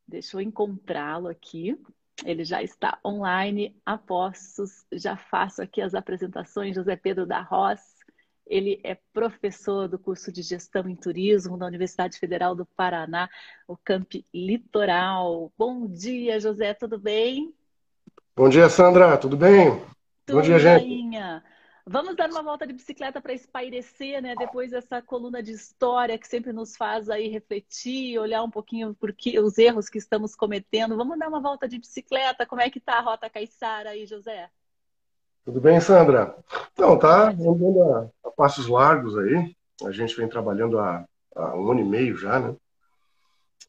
[0.06, 1.78] Deixa eu encontrá-lo aqui.
[2.24, 3.76] Ele já está online.
[3.84, 6.74] Apostos, já faço aqui as apresentações.
[6.74, 8.02] José Pedro da Roça
[8.46, 13.28] ele é professor do curso de Gestão em Turismo da Universidade Federal do Paraná,
[13.66, 15.50] o Camp Litoral.
[15.56, 17.54] Bom dia, José, tudo bem?
[18.36, 19.80] Bom dia, Sandra, tudo bem?
[20.26, 21.42] Tudo Bom dia, gente.
[21.84, 24.36] Vamos dar uma volta de bicicleta para espairecer, né?
[24.36, 29.12] Depois dessa coluna de história que sempre nos faz aí refletir, olhar um pouquinho por
[29.12, 30.96] que, os erros que estamos cometendo.
[30.96, 32.46] Vamos dar uma volta de bicicleta.
[32.46, 34.48] Como é que tá a Rota Caiçara aí, José?
[35.44, 36.36] Tudo bem, Sandra?
[36.72, 39.52] Então, tá andando a, a, passos largos aí.
[39.84, 42.54] A gente vem trabalhando há, há, um ano e meio já, né?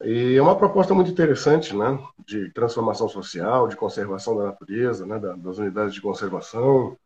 [0.02, 1.98] E é uma proposta muito interessante, né?
[2.24, 5.18] De transformação social, de conservação da natureza, né?
[5.18, 6.96] das unidades de conservação.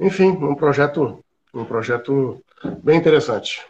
[0.00, 2.42] Enfim, um projeto, um projeto
[2.82, 3.66] bem interessante.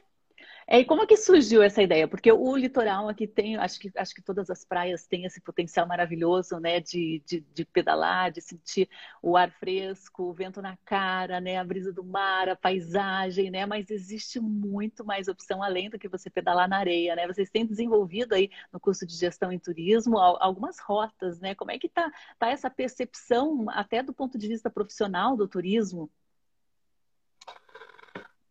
[0.70, 2.06] É, e como é que surgiu essa ideia?
[2.06, 5.86] Porque o litoral aqui tem, acho que, acho que todas as praias têm esse potencial
[5.86, 8.86] maravilhoso, né, de, de, de, pedalar, de sentir
[9.22, 13.64] o ar fresco, o vento na cara, né, a brisa do mar, a paisagem, né,
[13.64, 17.26] mas existe muito mais opção além do que você pedalar na areia, né?
[17.26, 21.54] Vocês têm desenvolvido aí no curso de gestão em turismo algumas rotas, né?
[21.54, 26.10] Como é que tá, tá essa percepção até do ponto de vista profissional do turismo?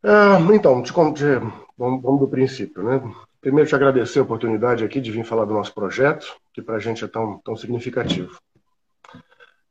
[0.09, 1.25] Ah, então, te, te,
[1.77, 3.01] vamos, vamos, do princípio, né?
[3.41, 6.79] Primeiro, te agradecer a oportunidade aqui de vir falar do nosso projeto, que para a
[6.79, 8.39] gente é tão, tão significativo.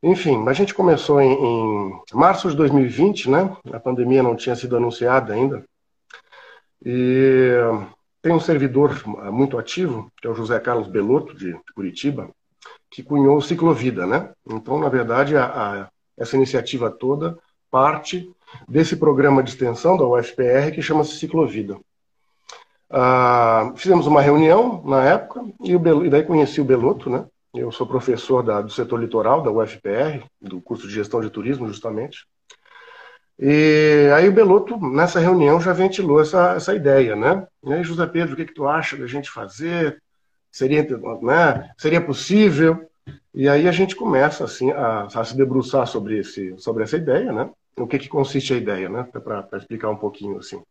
[0.03, 3.57] Enfim, a gente começou em, em, março de 2020, né?
[3.73, 5.65] A pandemia não tinha sido anunciada ainda.
[6.85, 7.55] E
[8.21, 12.29] tem um servidor muito ativo, que é o José Carlos Belotto, de Curitiba,
[12.91, 14.31] que cunhou o Ciclovida, né?
[14.47, 17.39] Então, na verdade, a, a, essa iniciativa toda
[17.71, 18.31] parte
[18.69, 21.79] desse programa de extensão da UFPR que chama-se Ciclovida.
[22.89, 27.27] Ah, fizemos uma reunião na época e, o Belo, e daí conheci o Beloto, né?
[27.55, 31.67] Eu sou professor da, do setor litoral da UFPR, do curso de gestão de turismo,
[31.67, 32.27] justamente.
[33.39, 37.47] E aí o Beloto, nessa reunião, já ventilou essa, essa ideia, né?
[37.65, 40.03] E aí, José Pedro, o que, que tu acha da gente fazer?
[40.51, 40.83] Seria,
[41.23, 41.71] né?
[41.77, 42.89] Seria possível?
[43.35, 47.33] E aí a gente começa assim a, a se debruçar sobre, esse, sobre essa ideia,
[47.33, 47.51] né?
[47.79, 49.03] O que, que consiste a ideia, né?
[49.05, 50.63] Para explicar um pouquinho assim.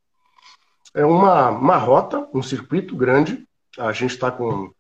[0.94, 3.46] É uma, uma rota, um circuito grande.
[3.78, 4.72] A gente está com,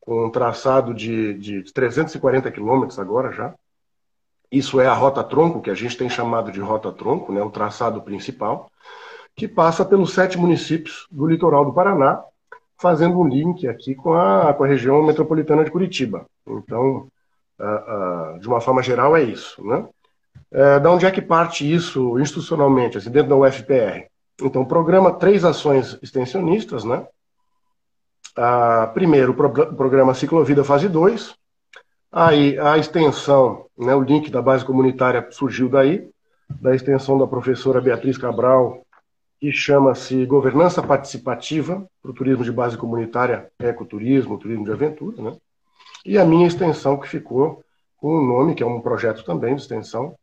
[0.00, 3.54] com um traçado de, de 340 quilômetros agora já.
[4.50, 7.42] Isso é a rota tronco, que a gente tem chamado de rota tronco, né?
[7.42, 8.70] O traçado principal,
[9.36, 12.24] que passa pelos sete municípios do litoral do Paraná,
[12.78, 16.24] fazendo um link aqui com a, com a região metropolitana de Curitiba.
[16.46, 17.08] Então,
[17.58, 19.62] uh, uh, de uma forma geral, é isso.
[19.62, 19.86] Né?
[20.50, 24.06] É, da onde é que parte isso institucionalmente, assim, dentro da UFPR?
[24.40, 27.06] Então, programa três ações extensionistas, né?
[28.36, 31.34] Ah, primeiro, o pro programa Ciclovida Fase 2.
[32.10, 36.08] Aí, a extensão, né, o link da base comunitária surgiu daí,
[36.48, 38.86] da extensão da professora Beatriz Cabral,
[39.38, 45.36] que chama-se Governança Participativa para o Turismo de Base Comunitária, Ecoturismo, Turismo de Aventura, né?
[46.04, 47.62] E a minha extensão, que ficou
[47.98, 50.16] com o nome, que é um projeto também de extensão,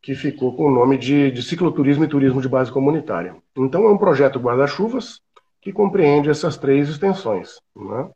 [0.00, 3.36] que ficou com o nome de, de Cicloturismo e Turismo de Base Comunitária.
[3.56, 5.20] Então, é um projeto guarda-chuvas
[5.60, 7.60] que compreende essas três extensões.
[7.74, 8.10] Né?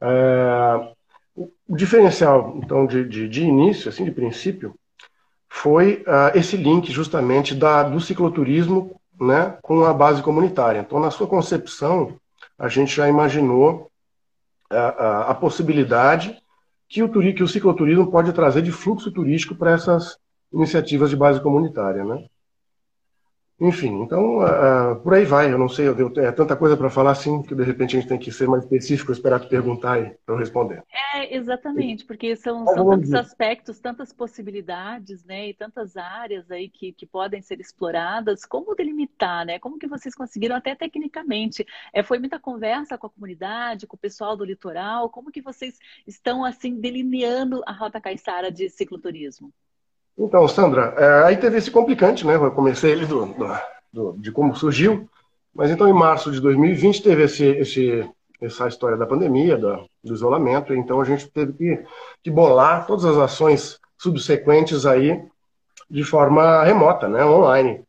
[0.00, 0.92] É,
[1.36, 4.74] o diferencial, então, de, de, de, início, assim, de princípio,
[5.48, 10.80] foi uh, esse link justamente da, do cicloturismo né, com a base comunitária.
[10.80, 12.16] Então, na sua concepção,
[12.58, 13.90] a gente já imaginou
[14.70, 16.36] a, a, a possibilidade
[16.88, 20.18] que o, que o cicloturismo pode trazer de fluxo turístico para essas
[20.52, 22.26] iniciativas de base comunitária, né?
[23.64, 25.52] Enfim, então, uh, por aí vai.
[25.52, 28.08] Eu não sei, eu, é tanta coisa para falar assim que de repente a gente
[28.08, 30.82] tem que ser mais específico, esperar tu perguntar para eu responder.
[31.14, 36.92] É, exatamente, porque são, são tantos aspectos, tantas possibilidades, né, e tantas áreas aí que,
[36.92, 38.44] que podem ser exploradas.
[38.44, 39.60] Como delimitar, né?
[39.60, 41.64] Como que vocês conseguiram até tecnicamente?
[41.92, 45.08] É, foi muita conversa com a comunidade, com o pessoal do litoral.
[45.08, 49.52] Como que vocês estão assim delineando a Rota Caiçara de cicloturismo?
[50.18, 52.36] Então, Sandra, é, aí teve esse complicante, né?
[52.36, 53.58] Eu comecei ele do, do,
[53.92, 55.08] do, de como surgiu,
[55.54, 58.10] mas então em março de 2020 teve esse, esse,
[58.40, 61.84] essa história da pandemia, do, isolamento, então a gente teve que,
[62.22, 65.22] que bolar todas as ações subsequentes aí
[65.88, 67.24] de forma remota, né?
[67.24, 67.82] Online.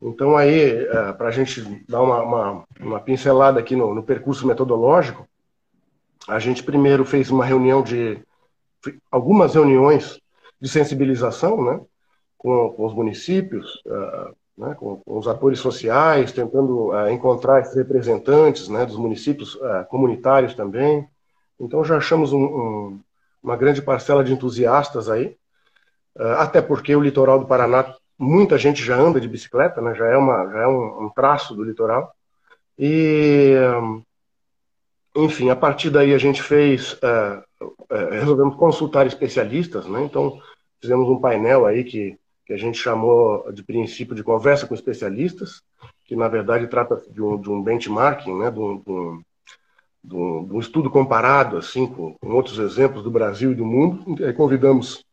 [0.00, 4.46] Então aí, é, para a gente dar uma, uma, uma, pincelada aqui no, no percurso
[4.46, 5.26] metodológico,
[6.28, 8.18] a gente primeiro fez uma reunião de
[9.10, 10.20] algumas reuniões
[10.60, 11.80] de sensibilização, né,
[12.38, 17.74] com, com os municípios, uh, né, com, com, os atores sociais, tentando uh, encontrar esses
[17.76, 21.06] representantes, né, dos municípios uh, comunitários também.
[21.60, 23.00] Então já achamos um, um,
[23.42, 25.36] uma grande parcela de entusiastas aí,
[26.38, 30.16] até porque o litoral do Paraná muita gente já anda de bicicleta, né, já é
[30.16, 32.10] uma já é um, um traço do litoral
[32.78, 33.54] e
[35.16, 37.42] enfim, a partir daí a gente fez é,
[38.10, 40.02] resolvemos consultar especialistas, né?
[40.02, 40.40] Então,
[40.80, 45.62] fizemos um painel aí que, que a gente chamou de princípio de conversa com especialistas,
[46.04, 48.50] que na verdade trata de um, de um benchmarking, né?
[48.50, 53.52] De um, de, um, de um, estudo comparado assim com, com, outros exemplos do Brasil
[53.52, 54.24] e do mundo.
[54.24, 55.04] Aí convidamos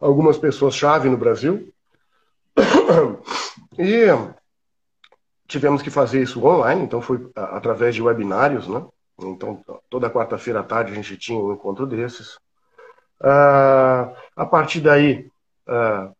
[0.00, 1.72] algumas pessoas-chave no Brasil.
[3.80, 4.08] E
[5.46, 8.84] tivemos que fazer isso online, então foi através de webinários, né?
[9.20, 9.60] Então,
[9.90, 12.36] toda quarta-feira à tarde a gente tinha um encontro desses.
[13.20, 15.28] Uh, a partir daí,
[15.68, 16.14] uh,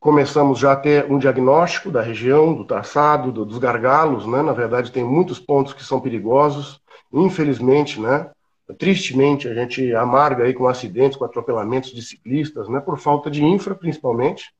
[0.00, 4.26] começamos já a ter um diagnóstico da região, do traçado, do, dos gargalos.
[4.26, 4.42] Né?
[4.42, 6.80] Na verdade, tem muitos pontos que são perigosos.
[7.12, 8.28] Infelizmente, né?
[8.76, 12.80] tristemente, a gente amarga aí com acidentes, com atropelamentos de ciclistas, né?
[12.80, 14.52] por falta de infra, principalmente,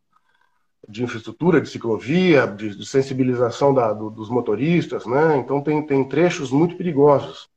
[0.88, 5.04] de infraestrutura, de ciclovia, de, de sensibilização da, do, dos motoristas.
[5.04, 5.38] Né?
[5.38, 7.50] Então, tem, tem trechos muito perigosos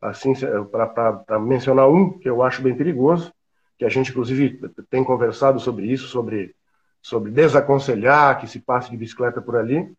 [0.00, 0.32] assim,
[0.70, 3.32] para mencionar um que eu acho bem perigoso,
[3.78, 6.54] que a gente inclusive tem conversado sobre isso, sobre,
[7.02, 9.90] sobre desaconselhar que se passe de bicicleta por ali,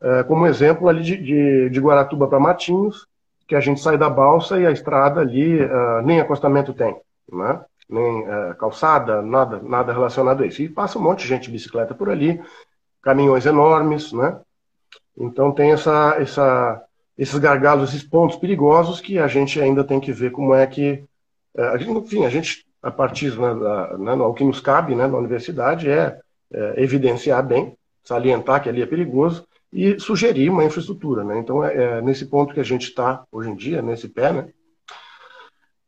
[0.00, 3.06] é, como exemplo ali de, de, de Guaratuba para Matinhos,
[3.46, 6.96] que a gente sai da balsa e a estrada ali uh, nem acostamento tem,
[7.30, 7.60] né?
[7.88, 10.62] nem uh, calçada, nada, nada relacionado a isso.
[10.62, 12.40] E passa um monte de gente de bicicleta por ali,
[13.02, 14.40] caminhões enormes, né?
[15.16, 16.82] Então tem essa, essa,
[17.22, 21.04] esses gargalos, esses pontos perigosos que a gente ainda tem que ver como é que.
[21.56, 25.18] É, enfim, a gente, a partir né, da, né, o que nos cabe né, na
[25.18, 26.18] universidade é,
[26.52, 31.22] é, evidenciar bem, salientar que ali é perigoso e sugerir uma infraestrutura.
[31.22, 31.38] Né?
[31.38, 34.32] Então, é, é nesse ponto que a gente está hoje em dia, nesse pé.
[34.32, 34.48] Né?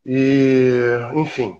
[0.06, 0.70] E,
[1.16, 1.58] enfim.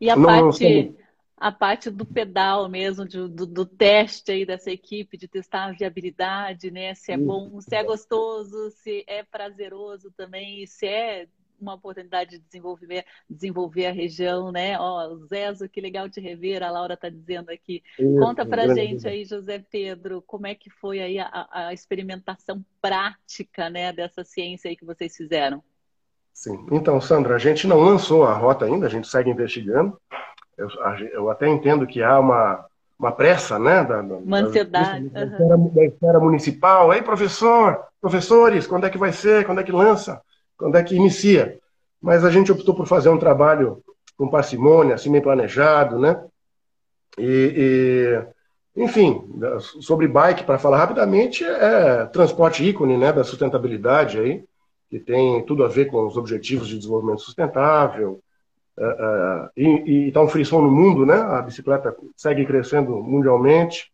[0.00, 0.94] E a não, parte
[1.40, 5.72] a parte do pedal mesmo, de, do, do, teste aí dessa equipe, de testar a
[5.72, 6.94] viabilidade, né?
[6.94, 11.26] Se é bom, se é gostoso, se é prazeroso também, se é
[11.58, 14.78] uma oportunidade de desenvolver, desenvolver a região, né?
[14.78, 17.82] Ó, Zezo, que legal te rever, a Laura está dizendo aqui.
[17.98, 22.62] Isso, Conta pra gente aí, José Pedro, como é que foi aí a, a experimentação
[22.82, 25.62] prática, né, dessa ciência aí que vocês fizeram?
[26.34, 26.66] Sim.
[26.70, 29.98] Então, Sandra, a gente não lançou a rota ainda, a gente segue investigando.
[30.56, 30.68] Eu,
[31.12, 32.64] eu até entendo que há uma,
[32.98, 33.82] uma pressa, né?
[33.84, 35.08] Da, uma ansiedade.
[35.08, 36.92] Da, da, esfera, da, esfera, municipal.
[36.92, 39.46] Ei, professor, professores, quando é que vai ser?
[39.46, 40.20] Quando é que lança?
[40.56, 41.58] Quando é que inicia?
[42.00, 43.82] Mas a gente optou por fazer um trabalho
[44.16, 46.22] com parcimônia, assim, bem planejado, né?
[47.18, 48.22] E,
[48.76, 49.22] e enfim,
[49.80, 54.44] sobre bike, para falar rapidamente, é transporte ícone né, da sustentabilidade aí,
[54.88, 58.20] que tem tudo a ver com os objetivos de desenvolvimento sustentável.
[58.78, 61.14] Uh, e está um frisson no mundo, né?
[61.14, 63.92] A bicicleta segue crescendo mundialmente.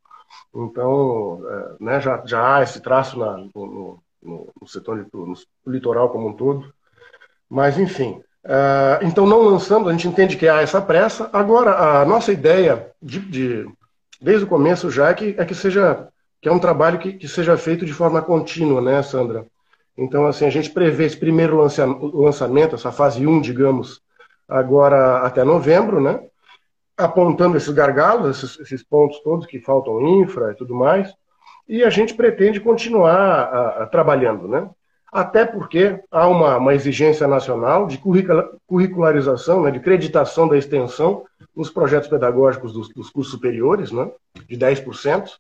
[0.55, 5.72] Então, uh, né, já, já há esse traço na, no, no, no, setor, no, no
[5.72, 6.72] litoral como um todo.
[7.49, 11.29] Mas, enfim, Uh, então, não lançamos, a gente entende que há essa pressa.
[11.33, 13.68] Agora, a nossa ideia, de, de
[14.20, 16.09] desde o começo já, é que, é que seja
[16.41, 19.47] que é um trabalho que, que, seja feito de forma contínua, né, Sandra?
[19.99, 24.01] Então, assim, a gente prevê esse primeiro lançamento, essa fase 1, digamos,
[24.49, 26.21] agora até novembro, né?
[26.97, 31.13] Apontando esses gargalos, esses, esses pontos todos que faltam infra e tudo mais.
[31.69, 34.71] E a gente pretende continuar a, a, trabalhando, né?
[35.17, 37.99] até porque há uma, uma exigência nacional de
[38.67, 41.25] curricularização, né, de creditação da extensão
[41.57, 44.11] nos projetos pedagógicos dos, dos cursos superiores, né,
[44.47, 45.31] de 10%.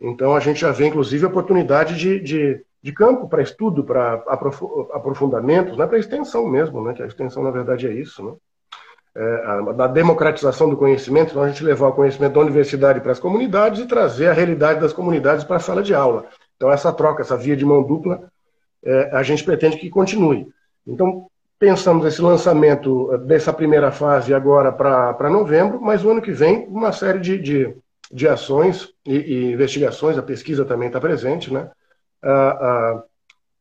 [0.00, 4.14] Então, a gente já vê, inclusive, a oportunidade de, de, de campo para estudo, para
[4.92, 8.24] aprofundamentos, né, para extensão mesmo, né, que a extensão, na verdade, é isso.
[8.24, 8.32] Né,
[9.14, 13.12] é, a, da democratização do conhecimento, então a gente levar o conhecimento da universidade para
[13.12, 16.26] as comunidades e trazer a realidade das comunidades para a sala de aula.
[16.56, 18.30] Então, essa troca, essa via de mão dupla,
[18.84, 20.48] é, a gente pretende que continue.
[20.86, 21.26] Então,
[21.58, 26.90] pensamos esse lançamento dessa primeira fase agora para novembro, mas o ano que vem uma
[26.90, 27.76] série de, de,
[28.10, 31.70] de ações e, e, investigações, a pesquisa também está presente, né?
[32.22, 33.02] Ah, ah,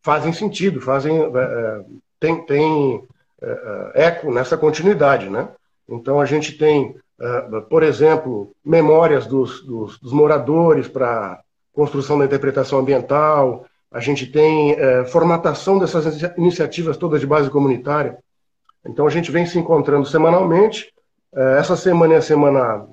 [0.03, 1.81] fazem sentido, fazem é, é
[2.19, 3.03] tem, tem
[3.41, 5.49] é, eco nessa continuidade, né?
[5.89, 11.41] Então a gente tem, é, por exemplo, memórias dos, dos, dos moradores para
[11.73, 14.75] construção da interpretação ambiental, a gente tem
[15.07, 18.17] formatação dessas iniciativas todas de base comunitária.
[18.85, 20.93] Então, a gente vem se encontrando semanalmente.
[21.33, 22.87] Essa semana e a semana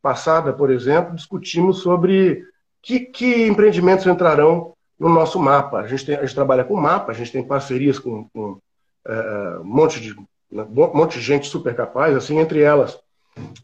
[0.00, 2.42] passada, por exemplo, discutimos sobre
[2.82, 5.78] que, que, empreendimentos entrarão no nosso mapa.
[5.80, 8.58] A gente, tem, a gente trabalha com mapa, a gente tem parcerias com, com
[9.06, 10.14] é, um, monte de,
[10.50, 12.98] né, um monte de gente super capaz, assim, entre elas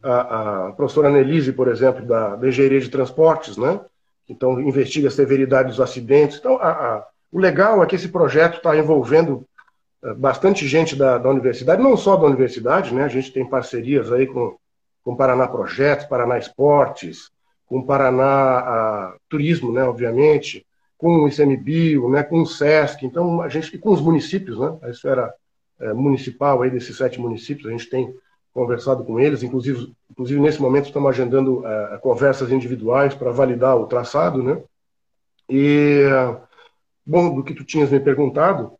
[0.03, 3.81] a, a professora Nelise, por exemplo, da, da Engenharia de Transportes, né?
[4.29, 6.39] então investiga a severidade dos acidentes.
[6.39, 9.45] Então, a, a, o legal é que esse projeto está envolvendo
[10.05, 13.05] eh, bastante gente da, da, universidade, não só da universidade, né?
[13.05, 14.57] A gente tem parcerias aí com,
[15.03, 17.31] com Paraná Projetos, Paraná Esportes,
[17.67, 19.83] com Paraná Turismo, né?
[19.85, 20.67] Obviamente,
[20.99, 22.23] com o ICMBio, né?
[22.23, 24.77] Com o SESC, então a gente e com os municípios, né?
[24.83, 25.33] A esfera
[25.81, 28.13] é, municipal aí desses sete municípios, a gente tem
[28.53, 33.87] conversado com eles, inclusive, inclusive nesse momento estamos agendando uh, conversas individuais para validar o
[33.87, 34.61] traçado, né?
[35.49, 36.03] E,
[37.07, 38.73] bom, do que tu tinhas me perguntado,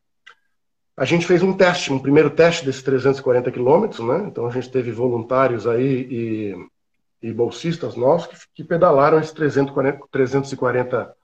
[0.97, 4.25] a gente fez um teste, um primeiro teste desses 340 quilômetros, né?
[4.27, 10.01] Então a gente teve voluntários aí e, e bolsistas nossos que, que, pedalaram esses 340,
[10.11, 11.15] 340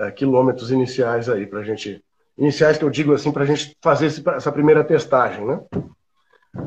[0.00, 2.02] uh, quilômetros iniciais aí para a gente,
[2.36, 5.60] iniciais que eu digo assim para a gente fazer esse, essa primeira testagem, né?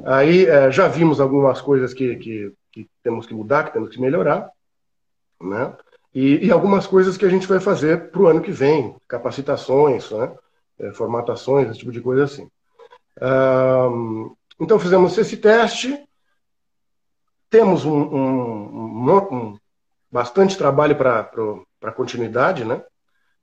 [0.06, 4.00] Aí é, já vimos algumas coisas que, que, que, temos que mudar, que temos que
[4.00, 4.50] melhorar,
[5.42, 5.76] né?
[6.14, 10.10] E, e algumas coisas que a gente vai fazer para o ano que vem, capacitações,
[10.12, 10.32] né?
[10.80, 12.50] É, formatações, esse tipo de coisa assim.
[13.22, 16.04] Um, então fizemos esse teste,
[17.50, 19.58] temos um, um, um
[20.12, 22.82] bastante trabalho para continuidade, né?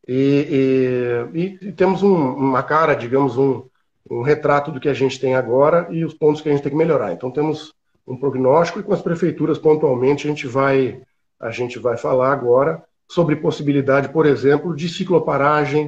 [0.06, 3.64] E, e, e temos uma cara, digamos, um,
[4.10, 6.72] um retrato do que a gente tem agora e os pontos que a gente tem
[6.72, 7.12] que melhorar.
[7.12, 7.74] Então temos
[8.06, 11.00] um prognóstico e com as prefeituras pontualmente a gente vai
[11.38, 15.86] a gente vai falar agora sobre possibilidade, por exemplo, de cicloparagem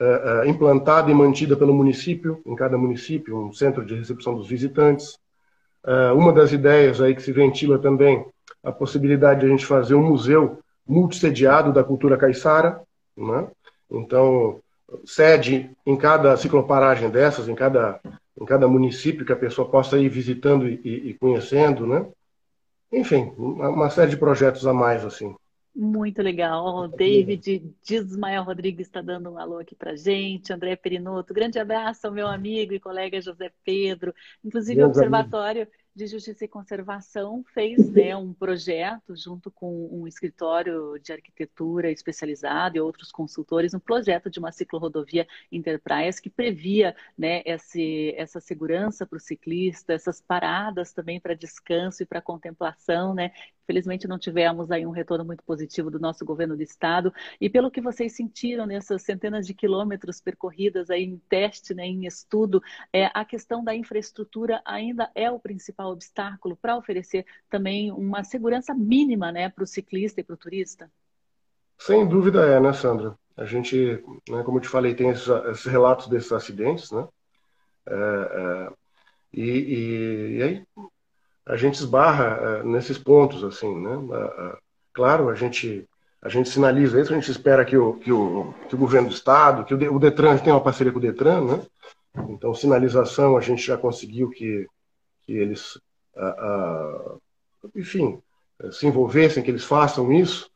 [0.00, 4.48] uh, uh, implantada e mantida pelo município, em cada município, um centro de recepção dos
[4.48, 5.16] visitantes.
[5.84, 8.26] Uh, uma das ideias aí que se ventila também
[8.62, 12.80] a possibilidade de a gente fazer um museu multissediado da cultura caiçara,
[13.26, 13.48] né?
[13.90, 14.60] Então,
[15.04, 18.00] sede em cada cicloparagem dessas, em cada,
[18.40, 22.06] em cada município que a pessoa possa ir visitando e, e conhecendo, né?
[22.92, 25.34] Enfim, uma série de projetos a mais, assim.
[25.76, 26.64] Muito legal.
[26.64, 30.52] O David Dismael Rodrigues está dando um alô aqui para gente.
[30.52, 34.12] André Perinoto, grande abraço ao meu amigo e colega José Pedro.
[34.42, 40.06] Inclusive, o Observatório amigos de Justiça e Conservação fez né, um projeto junto com um
[40.06, 46.94] escritório de arquitetura especializado e outros consultores, um projeto de uma ciclorrodovia interpraias que previa
[47.18, 53.12] né, esse, essa segurança para o ciclista, essas paradas também para descanso e para contemplação,
[53.12, 53.32] né?
[53.68, 57.12] Felizmente não tivemos aí um retorno muito positivo do nosso governo do estado.
[57.38, 62.06] E pelo que vocês sentiram nessas centenas de quilômetros percorridas aí em teste, né, em
[62.06, 68.24] estudo, é, a questão da infraestrutura ainda é o principal obstáculo para oferecer também uma
[68.24, 70.90] segurança mínima né, para o ciclista e para o turista?
[71.76, 73.18] Sem dúvida é, né, Sandra?
[73.36, 77.06] A gente, né, como eu te falei, tem esses, esses relatos desses acidentes, né?
[77.86, 78.72] É, é,
[79.30, 80.66] e, e, e, aí
[81.48, 83.90] a gente esbarra é, nesses pontos, assim, né?
[84.92, 85.88] claro, a gente
[86.20, 89.14] a gente sinaliza isso, a gente espera que o, que o, que o governo do
[89.14, 91.62] estado, que o, Detran, a gente tem uma parceria com o Detran, né?
[92.28, 94.66] Então, sinalização, a gente já conseguiu que,
[95.22, 95.78] que eles,
[97.76, 98.20] enfim,
[98.72, 100.50] se envolvessem, que eles façam isso.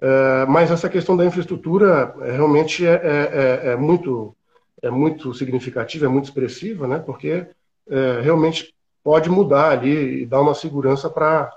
[0.00, 4.36] É, mas essa questão da infraestrutura é, realmente é, é, é, muito
[4.82, 6.98] é muito significativa, é muito expressiva, né?
[6.98, 7.46] Porque
[7.88, 8.74] é, realmente
[9.06, 11.56] pode mudar ali e dar uma segurança para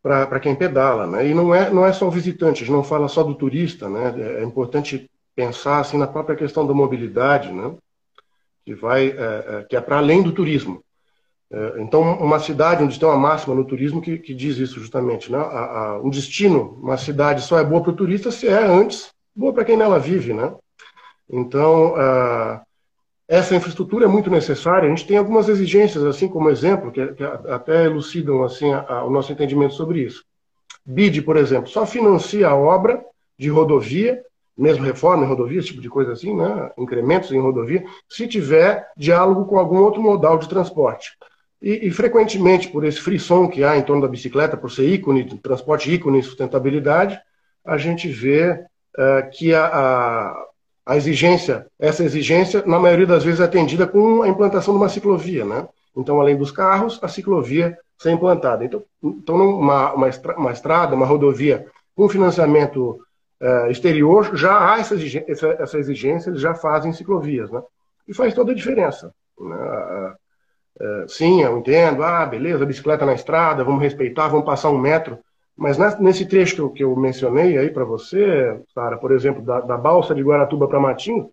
[0.00, 1.26] para quem pedala, né?
[1.26, 3.88] E não é não é só o visitante, a gente não fala só do turista,
[3.88, 4.14] né?
[4.38, 7.74] É importante pensar assim na própria questão da mobilidade, né?
[8.64, 9.12] Que vai
[9.68, 10.84] que é para além do turismo.
[11.50, 15.32] É, então, uma cidade onde tem uma máxima no turismo que, que diz isso justamente,
[15.32, 15.38] né?
[15.38, 19.10] A, a, um destino, uma cidade só é boa para o turista se é antes
[19.34, 20.54] boa para quem nela vive, né?
[21.28, 22.60] Então, uh,
[23.28, 24.86] essa infraestrutura é muito necessária.
[24.86, 29.10] A gente tem algumas exigências, assim como exemplo, que, que até elucidam assim a, o
[29.10, 30.24] nosso entendimento sobre isso.
[30.84, 33.04] BID, por exemplo, só financia a obra
[33.36, 34.22] de rodovia,
[34.56, 36.70] mesmo reforma em rodovia, esse tipo de coisa assim, né?
[36.78, 41.10] incrementos em rodovia, se tiver diálogo com algum outro modal de transporte.
[41.60, 45.24] E, e, frequentemente, por esse frisson que há em torno da bicicleta, por ser ícone,
[45.38, 47.18] transporte ícone e sustentabilidade,
[47.64, 50.45] a gente vê uh, que a, a,
[50.86, 54.88] a, exigência, essa exigência, na maioria das vezes, é atendida com a implantação de uma
[54.88, 55.44] ciclovia.
[55.44, 55.68] Né?
[55.96, 58.64] Então, além dos carros, a ciclovia ser implantada.
[58.64, 63.00] Então, então uma, uma, uma estrada, uma rodovia com financiamento
[63.40, 67.50] uh, exterior, já há essa exigência, essa, essa exigência, eles já fazem ciclovias.
[67.50, 67.60] Né?
[68.06, 69.12] E faz toda a diferença.
[69.40, 70.14] Né?
[70.78, 75.18] É, sim, eu entendo, ah, beleza, bicicleta na estrada, vamos respeitar, vamos passar um metro.
[75.56, 80.14] Mas nesse trecho que eu, mencionei aí para você, Sara, por exemplo, da, da balsa
[80.14, 81.30] de Guaratuba para Matinho,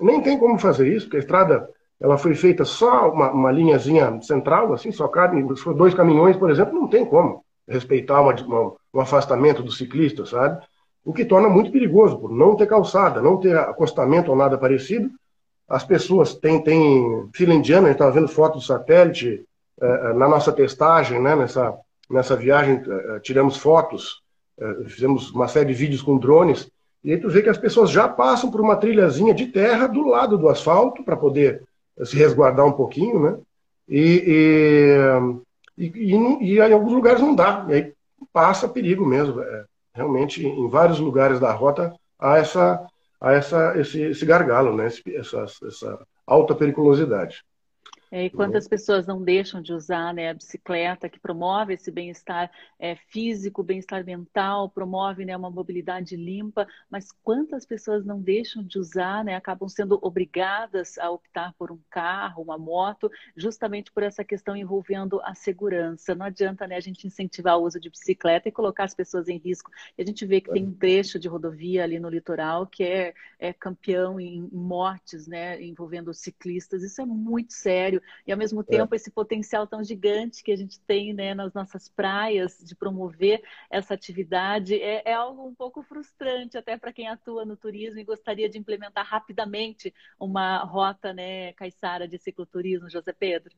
[0.00, 4.20] nem tem como fazer isso, porque a estrada ela foi feita só uma, uma linhazinha
[4.20, 5.42] central, assim, só cabe
[5.76, 10.62] dois caminhões, por exemplo, não tem como respeitar uma, uma, um afastamento do ciclista, sabe?
[11.02, 15.10] O que torna muito perigoso, por não ter calçada, não ter acostamento ou nada parecido,
[15.66, 19.42] as pessoas têm, têm fila indiana, a gente estava vendo foto do satélite
[19.80, 21.74] é, na nossa testagem, né, nessa,
[22.10, 24.22] nessa viagem, é, tiramos fotos,
[24.58, 26.70] é, fizemos uma série de vídeos com drones,
[27.02, 30.06] e aí tu vê que as pessoas já passam por uma trilhazinha de terra do
[30.06, 31.62] lado do asfalto para poder
[32.02, 33.38] se resguardar um pouquinho, né?
[33.86, 34.96] E,
[35.76, 37.92] e, e, e, em alguns lugares não dá, e aí
[38.32, 39.40] passa perigo mesmo.
[39.40, 42.86] É, realmente, em vários lugares da rota há essa,
[43.20, 44.86] a essa, esse, esse gargalo, né?
[44.86, 47.44] essa, essa alta periculosidade.
[48.14, 52.48] É, e quantas pessoas não deixam de usar né, a bicicleta, que promove esse bem-estar
[52.78, 58.78] é, físico, bem-estar mental, promove né, uma mobilidade limpa, mas quantas pessoas não deixam de
[58.78, 64.22] usar, né, acabam sendo obrigadas a optar por um carro, uma moto, justamente por essa
[64.22, 66.14] questão envolvendo a segurança.
[66.14, 69.38] Não adianta né, a gente incentivar o uso de bicicleta e colocar as pessoas em
[69.38, 69.72] risco.
[69.98, 73.12] E a gente vê que tem um trecho de rodovia ali no litoral que é,
[73.40, 76.84] é campeão em mortes né, envolvendo ciclistas.
[76.84, 78.64] Isso é muito sério e ao mesmo é.
[78.64, 78.96] tempo é.
[78.96, 83.94] esse potencial tão gigante que a gente tem né, nas nossas praias de promover essa
[83.94, 88.48] atividade é, é algo um pouco frustrante até para quem atua no turismo e gostaria
[88.48, 93.54] de implementar rapidamente uma rota né, caiçara de cicloturismo, José Pedro.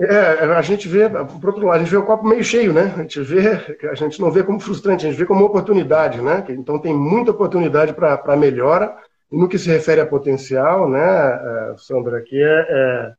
[0.00, 2.94] É, a gente vê, por outro lado, a gente vê o copo meio cheio, né?
[2.96, 6.44] A gente vê, a gente não vê como frustrante, a gente vê como oportunidade, né?
[6.50, 8.96] Então tem muita oportunidade para melhora.
[9.30, 13.12] E no que se refere a potencial, né, é, Sandra, aqui é,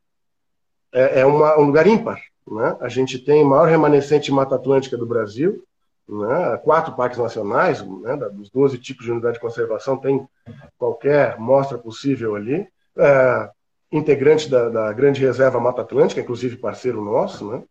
[0.91, 2.19] é é, uma, um lugar ímpar.
[2.49, 2.77] Né?
[2.79, 5.63] A gente tem o maior remanescente de Mata Atlântica do Brasil,
[6.07, 6.57] né?
[6.63, 8.15] quatro parques nacionais, né?
[8.31, 10.27] dos 12 tipos de unidade de conservação, tem
[10.77, 12.67] qualquer mostra possível ali.
[12.97, 13.49] É,
[13.91, 17.49] integrante da, da, Grande Reserva Mata Atlântica, inclusive parceiro nosso.
[17.49, 17.63] Né?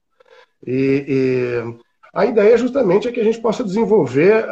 [0.67, 1.79] E, e
[2.13, 4.45] a ideia justamente é que a gente possa desenvolver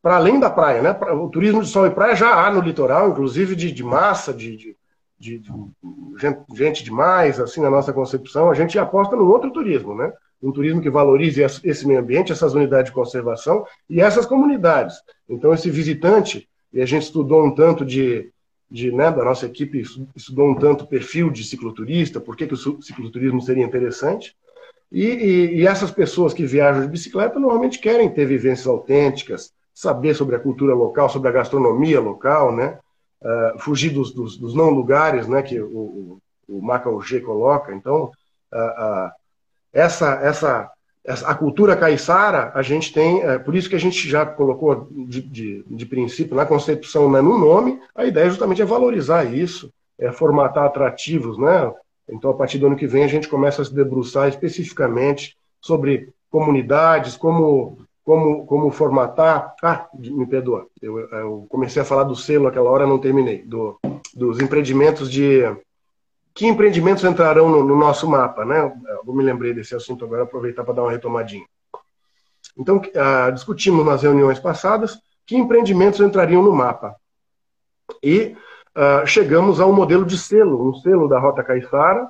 [0.00, 0.82] para além da praia.
[0.82, 0.90] Né?
[1.12, 4.56] O turismo de sol e praia já há no litoral, inclusive de, de massa, de,
[4.56, 4.76] de
[5.22, 5.52] de, de
[6.52, 10.12] gente, demais, assim, na nossa concepção, a gente aposta num outro turismo, né?
[10.42, 14.96] Um turismo que valorize esse meio ambiente, essas unidades de conservação e essas comunidades.
[15.28, 18.32] Então, esse visitante, e a gente estudou um tanto de,
[18.68, 19.84] de né, da nossa equipe,
[20.16, 24.34] estudou um tanto o perfil de cicloturista, por que, que o cicloturismo seria interessante.
[24.90, 30.14] E, e, e, essas pessoas que viajam de bicicleta normalmente querem ter vivências autênticas, saber
[30.14, 32.78] sobre a cultura local, sobre a gastronomia local, né?
[33.24, 35.42] Uh, fugir dos, dos, dos, não lugares, né?
[35.42, 37.72] Que o, o, o G coloca.
[37.72, 38.10] Então,
[38.52, 39.10] uh,
[39.72, 40.70] essa, essa,
[41.04, 45.22] essa, a cultura caiçara, a gente tem, por isso que a gente já colocou de,
[45.22, 50.10] de, de princípio na concepção, né, no nome, a ideia justamente é valorizar isso, é
[50.10, 51.72] formatar atrativos, né?
[52.08, 56.12] Então, a partir do ano que vem, a gente começa a se debruçar especificamente sobre
[56.30, 59.54] comunidades, como, como, como formatar.
[59.62, 63.42] Ah, me perdoa, eu, eu comecei a falar do selo aquela hora, não terminei.
[63.42, 63.78] Do,
[64.14, 65.42] dos empreendimentos de.
[66.34, 68.72] Que empreendimentos entrarão no, no nosso mapa, né?
[69.06, 71.44] Eu me lembrei desse assunto agora, aproveitar para dar uma retomadinha.
[72.56, 76.96] Então, ah, discutimos nas reuniões passadas que empreendimentos entrariam no mapa.
[78.02, 78.36] E
[78.76, 82.08] uh, chegamos ao modelo de selo, um selo da Rota Caiçara,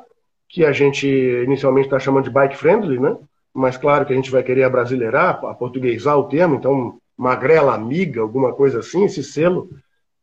[0.49, 3.17] que a gente inicialmente está chamando de bike friendly, né?
[3.55, 8.53] Mas claro que a gente vai querer abrasileirar, aportuguesar o termo, então magrela amiga, alguma
[8.53, 9.69] coisa assim, esse selo,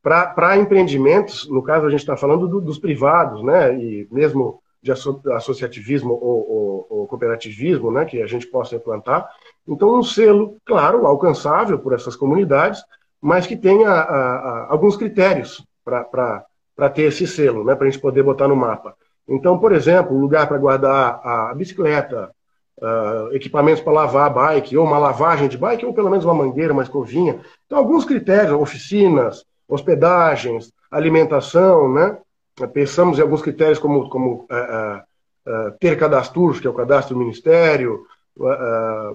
[0.01, 3.77] para empreendimentos, no caso a gente está falando do, dos privados, né?
[3.77, 8.05] E mesmo de associativismo ou, ou, ou, cooperativismo, né?
[8.05, 9.29] Que a gente possa implantar.
[9.67, 12.81] Então, um selo, claro, alcançável por essas comunidades,
[13.21, 18.01] mas que tenha a, a, alguns critérios para ter esse selo, né, para a gente
[18.01, 18.95] poder botar no mapa.
[19.27, 22.31] Então, por exemplo, lugar para guardar a bicicleta,
[22.81, 26.33] uh, equipamentos para lavar a bike, ou uma lavagem de bike, ou pelo menos uma
[26.33, 27.39] mangueira, uma escovinha.
[27.65, 32.17] Então, alguns critérios, oficinas, hospedagens, alimentação, né?
[32.73, 34.99] Pensamos em alguns critérios como, como uh,
[35.47, 38.05] uh, ter cadastros, que é o cadastro do Ministério,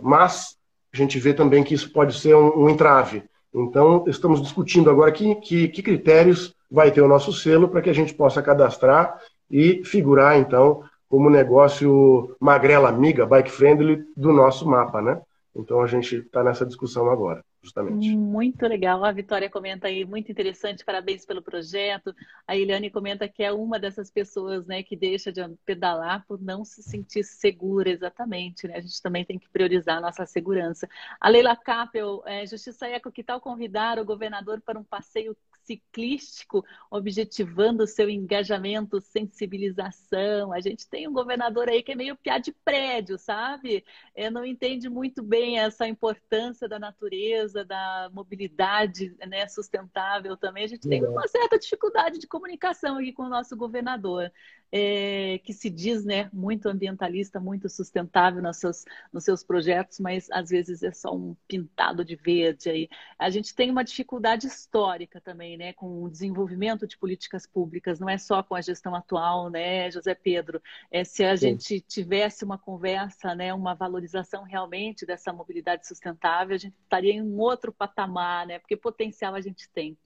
[0.03, 0.57] mas
[0.93, 3.25] a gente vê também que isso pode ser um, um entrave.
[3.55, 7.89] Então, estamos discutindo agora que, que, que critérios vai ter o nosso selo para que
[7.89, 9.19] a gente possa cadastrar
[9.51, 15.21] e figurar, então, como negócio magrela amiga, bike friendly do nosso mapa, né?
[15.57, 18.11] Então a gente está nessa discussão agora, justamente.
[18.17, 19.05] Muito legal.
[19.05, 22.13] A Vitória comenta aí, muito interessante, parabéns pelo projeto.
[22.47, 26.65] A Eliane comenta que é uma dessas pessoas né, que deixa de pedalar por não
[26.65, 28.67] se sentir segura, exatamente.
[28.67, 28.77] Né?
[28.77, 30.89] A gente também tem que priorizar a nossa segurança.
[31.21, 36.65] A Leila Capel, é, Justiça Eco, que tal convidar o governador para um passeio ciclístico,
[36.91, 40.53] objetivando o seu engajamento, sensibilização.
[40.53, 43.85] A gente tem um governador aí que é meio piá de prédio, sabe?
[44.15, 50.65] É, não entende muito bem essa importância da natureza, da mobilidade né, sustentável também.
[50.65, 54.31] A gente tem uma certa dificuldade de comunicação aqui com o nosso governador
[54.77, 60.29] é, que se diz né, muito ambientalista, muito sustentável nos seus, nos seus projetos, mas
[60.33, 62.89] às vezes é só um pintado de verde aí.
[63.17, 68.09] A gente tem uma dificuldade histórica também, né, com o desenvolvimento de políticas públicas, não
[68.09, 70.61] é só com a gestão atual, né, José Pedro?
[70.91, 71.51] É, se a Sim.
[71.51, 77.23] gente tivesse uma conversa, né, uma valorização realmente dessa mobilidade sustentável, a gente estaria em
[77.23, 79.97] um outro patamar, né, porque potencial a gente tem.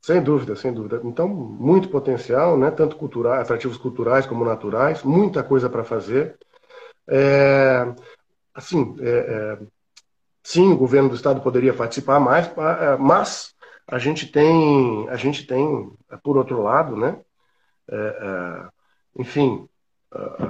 [0.00, 1.00] Sem dúvida, sem dúvida.
[1.04, 2.70] Então, muito potencial, né?
[2.70, 6.38] tanto culturais, atrativos culturais como naturais, muita coisa para fazer.
[7.06, 7.86] É,
[8.54, 9.58] assim, é, é,
[10.42, 13.54] sim, o governo do estado poderia participar mais, é, mas
[13.86, 15.90] a gente tem, a gente tem,
[16.22, 17.18] por outro lado, né?
[17.90, 18.68] É, é,
[19.20, 19.68] enfim,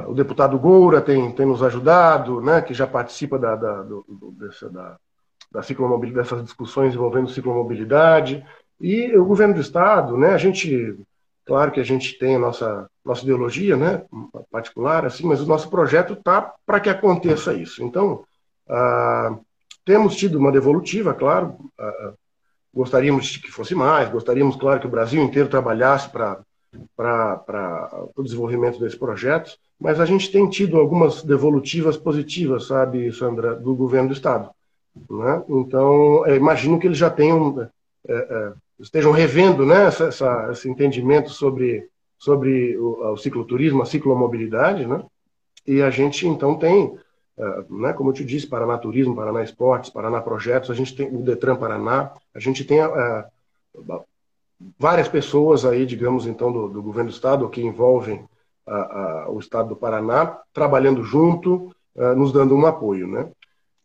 [0.07, 2.63] o deputado Goura tem, tem nos ajudado, né?
[2.63, 4.05] Que já participa da, da, do,
[4.39, 4.99] dessa, da,
[5.51, 8.45] da ciclomobilidade, dessas discussões envolvendo ciclomobilidade.
[8.81, 10.97] E o governo do estado, né, a gente,
[11.45, 14.03] claro que a gente tem a nossa, nossa ideologia, né,
[14.51, 17.83] particular, assim, mas o nosso projeto está para que aconteça isso.
[17.83, 18.25] Então,
[18.69, 19.37] ah,
[19.85, 22.13] temos tido uma devolutiva, claro, ah,
[22.73, 26.45] gostaríamos que fosse mais, gostaríamos, claro, que o Brasil inteiro trabalhasse para
[28.15, 33.75] o desenvolvimento desse projeto, mas a gente tem tido algumas devolutivas positivas, sabe, Sandra, do
[33.75, 34.51] governo do Estado.
[35.09, 35.43] Né?
[35.49, 37.69] Então, imagino que eles já tenham
[38.09, 43.87] é, é, estejam revendo né, essa, essa, esse entendimento sobre, sobre o, o cicloturismo, a
[43.87, 45.03] ciclomobilidade, né?
[45.67, 46.99] E a gente, então, tem,
[47.37, 51.09] é, né, como eu te disse, Paraná Turismo, Paraná Esportes, Paraná Projetos, a gente tem
[51.09, 53.25] o Detran Paraná, a gente tem é,
[54.79, 58.25] várias pessoas aí, digamos, então, do, do governo do Estado que envolvem
[59.29, 63.29] o Estado do Paraná, trabalhando junto, é, nos dando um apoio, né?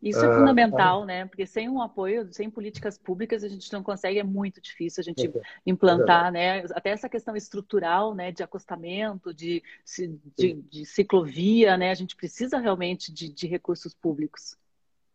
[0.03, 1.05] Isso é ah, fundamental, tá.
[1.05, 1.25] né?
[1.25, 5.03] Porque sem um apoio, sem políticas públicas, a gente não consegue, é muito difícil a
[5.03, 6.65] gente é, implantar, é né?
[6.73, 8.29] Até essa questão estrutural, né?
[8.29, 9.63] De acostamento, de,
[10.37, 11.89] de, de ciclovia, né?
[11.89, 14.57] A gente precisa realmente de, de, recursos públicos.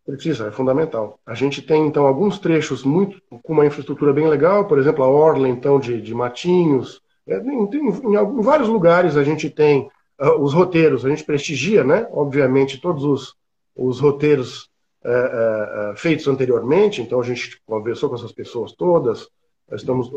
[0.07, 1.21] Precisa, é fundamental.
[1.27, 5.09] A gente tem, então, alguns trechos muito com uma infraestrutura bem legal, por exemplo, a
[5.09, 7.03] Orla, então, de, de Matinhos.
[7.27, 11.85] É, em, em, em, vários lugares a gente tem uh, os roteiros, a gente prestigia,
[11.85, 12.09] né?
[12.11, 13.35] Obviamente, todos os,
[13.77, 14.71] os roteiros
[15.11, 19.29] uh, feitos anteriormente, então a gente conversou com essas pessoas todas,
[19.73, 20.11] estamos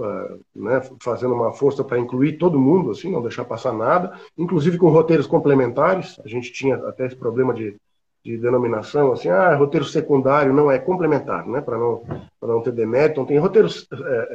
[0.55, 4.89] né, fazendo uma força para incluir todo mundo, assim, não deixar passar nada, inclusive com
[4.89, 7.75] roteiros complementares, a gente tinha até esse problema de
[8.23, 12.03] de denominação, assim, ah, roteiro secundário não é complementar, né, para não,
[12.39, 13.13] não ter demérito.
[13.13, 13.87] Então, tem roteiros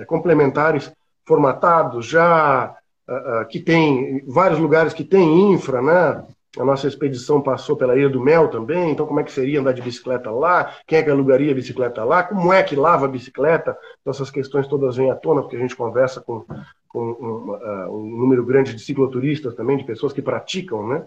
[0.08, 0.92] complementares
[1.26, 2.74] formatados já,
[3.08, 6.24] uh, uh, que tem vários lugares que tem infra, né?
[6.58, 9.72] A nossa expedição passou pela Ilha do Mel também, então como é que seria andar
[9.72, 10.74] de bicicleta lá?
[10.86, 12.22] Quem é que alugaria a bicicleta lá?
[12.22, 13.76] Como é que lava a bicicleta?
[14.00, 16.44] Então essas questões todas vêm à tona, porque a gente conversa com,
[16.88, 21.06] com um, uh, um, número grande de cicloturistas também, de pessoas que praticam, né?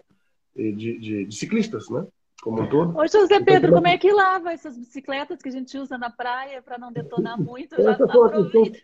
[0.55, 2.05] De, de, de ciclistas, né?
[2.41, 2.97] como um todo.
[2.97, 6.09] Ô, José então, Pedro, como é que lava essas bicicletas que a gente usa na
[6.09, 7.81] praia para não detonar muito?
[7.81, 8.79] Já aproveita.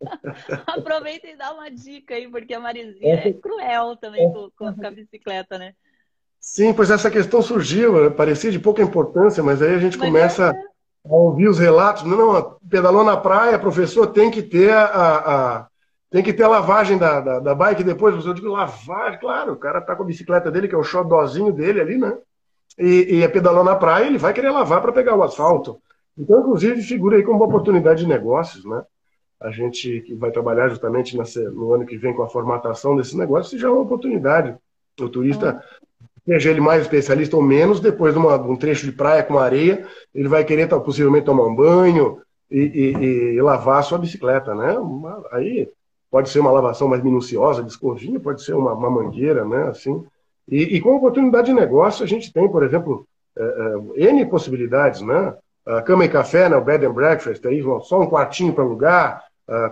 [0.66, 4.90] aproveita e dá uma dica aí, porque a Marizinha é cruel também com, com a
[4.90, 5.74] bicicleta, né?
[6.40, 8.10] Sim, pois essa questão surgiu, né?
[8.10, 11.08] parecia de pouca importância, mas aí a gente mas começa é...
[11.08, 12.02] a ouvir os relatos.
[12.04, 15.66] Não, não, pedalou na praia, professor, tem que ter a, a
[16.10, 18.24] tem que ter a lavagem da, da, da bike depois.
[18.24, 21.52] Eu digo, lavagem, claro, o cara tá com a bicicleta dele, que é o xodózinho
[21.52, 22.18] dele ali, né?
[22.80, 25.80] e, e é pedalando na praia, ele vai querer lavar para pegar o asfalto.
[26.16, 28.82] Então, inclusive, figura aí como uma oportunidade de negócios, né?
[29.40, 33.58] A gente que vai trabalhar justamente no ano que vem com a formatação desse negócio,
[33.58, 34.54] já é uma oportunidade.
[35.00, 35.62] O turista,
[36.24, 39.38] seja ele mais especialista ou menos, depois de, uma, de um trecho de praia com
[39.38, 43.04] areia, ele vai querer possivelmente tomar um banho e, e,
[43.36, 44.78] e lavar a sua bicicleta, né?
[44.78, 45.68] Uma, aí
[46.10, 49.68] pode ser uma lavação mais minuciosa, de escovinha, pode ser uma, uma mangueira, né?
[49.68, 50.04] Assim,
[50.48, 53.06] e, e com oportunidade de negócio, a gente tem, por exemplo,
[53.38, 53.42] é,
[53.96, 55.34] é, N possibilidades, né?
[55.64, 56.56] A cama e café, né?
[56.56, 59.22] o bed and breakfast, aí, só um quartinho para alugar,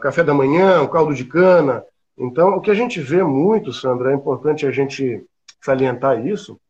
[0.01, 1.83] café da manhã, um caldo de cana.
[2.17, 5.25] Então, o que a gente vê muito, Sandra, é importante a gente
[5.61, 6.61] salientar isso.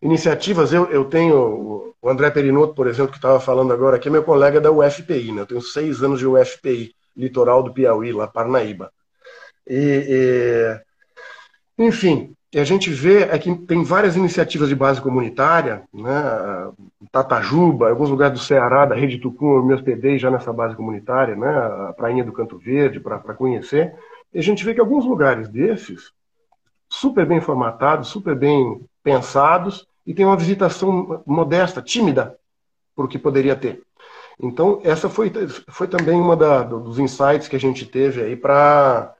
[0.00, 4.10] Iniciativas, eu, eu tenho o André Perinotto, por exemplo, que estava falando agora aqui, é
[4.10, 5.42] meu colega da UFPI, né?
[5.42, 8.92] Eu tenho seis anos de UFPI, litoral do Piauí, lá Parnaíba.
[9.66, 10.80] E,
[11.78, 16.70] e, enfim, a gente vê é que tem várias iniciativas de base comunitária, né?
[17.12, 21.36] Tatajuba, alguns lugares do Ceará, da Rede Tucum, eu me hospedei já nessa base comunitária,
[21.36, 21.48] né?
[21.48, 23.94] a Prainha do Canto Verde, para conhecer.
[24.32, 26.12] E a gente vê que alguns lugares desses,
[26.88, 32.36] super bem formatados, super bem pensados, e tem uma visitação modesta, tímida,
[32.96, 33.82] por o que poderia ter.
[34.40, 35.32] Então, essa foi,
[35.68, 39.14] foi também uma da, dos insights que a gente teve aí para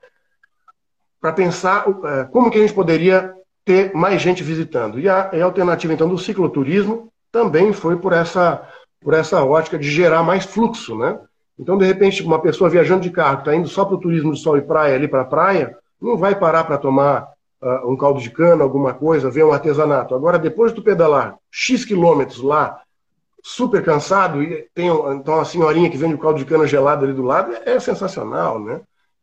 [1.35, 4.99] pensar é, como que a gente poderia ter mais gente visitando.
[4.99, 8.67] E a, a alternativa, então, do cicloturismo também foi por essa,
[9.01, 11.19] por essa ótica de gerar mais fluxo, né?
[11.59, 14.39] Então, de repente, uma pessoa viajando de carro, está indo só para o turismo de
[14.39, 17.29] sol e praia, ali para a praia, não vai parar para tomar
[17.63, 20.15] uh, um caldo de cana, alguma coisa, ver um artesanato.
[20.15, 22.81] Agora, depois de tu pedalar X quilômetros lá,
[23.43, 27.15] super cansado, e tem então, uma senhorinha que vende o caldo de cana gelado ali
[27.15, 28.81] do lado, é, é sensacional, né?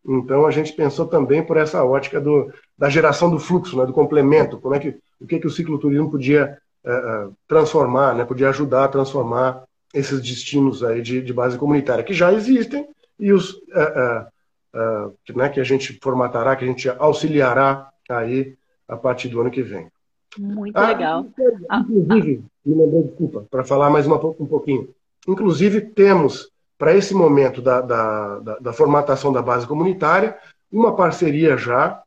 [0.08, 3.94] Então a gente pensou também por essa ótica do, da geração do fluxo, né, do
[3.94, 8.84] complemento, como é que o que, que o cicloturismo podia uh, transformar, né, podia ajudar
[8.84, 9.64] a transformar
[9.94, 12.88] esses destinos aí de, de base comunitária que já existem
[13.20, 14.28] e os uh,
[14.76, 18.56] uh, né, que a gente formatará, que a gente auxiliará aí
[18.88, 19.90] a partir do ano que vem.
[20.38, 21.28] Muito ah, legal.
[21.70, 24.90] Inclusive, ah, me lembrei, desculpa, para falar mais uma, um pouquinho.
[25.28, 30.38] Inclusive, temos para esse momento da, da, da, da, formatação da base comunitária,
[30.72, 32.02] uma parceria já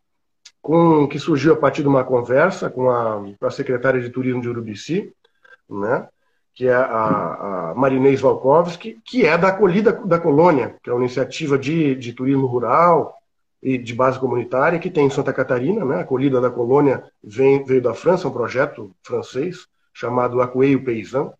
[0.60, 4.48] com que surgiu a partir de uma conversa com a, a secretária de Turismo de
[4.48, 5.10] Urubici,
[5.68, 6.06] né,
[6.54, 11.02] que é a, a Marinês Valkovski, que é da Acolhida da Colônia, que é uma
[11.02, 13.14] iniciativa de, de turismo rural
[13.62, 15.84] e de base comunitária que tem em Santa Catarina.
[15.84, 21.32] Né, a Acolhida da Colônia vem, veio da França, um projeto francês chamado Acueio Paysan,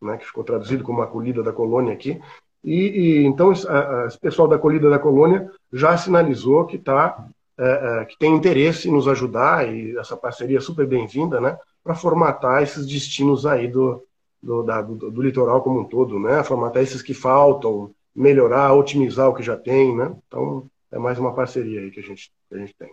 [0.00, 2.20] né, que ficou traduzido como acolhida da colônia aqui.
[2.62, 7.26] E, e então esse pessoal da acolhida da colônia já sinalizou que tá,
[7.58, 11.58] é, é, que tem interesse em nos ajudar e essa parceria é super bem-vinda, né,
[11.82, 14.04] para formatar esses destinos aí do,
[14.42, 19.28] do, da, do, do, litoral como um todo, né, formatar esses que faltam, melhorar, otimizar
[19.28, 20.14] o que já tem, né.
[20.26, 22.92] Então é mais uma parceria aí que a gente, que a gente tem.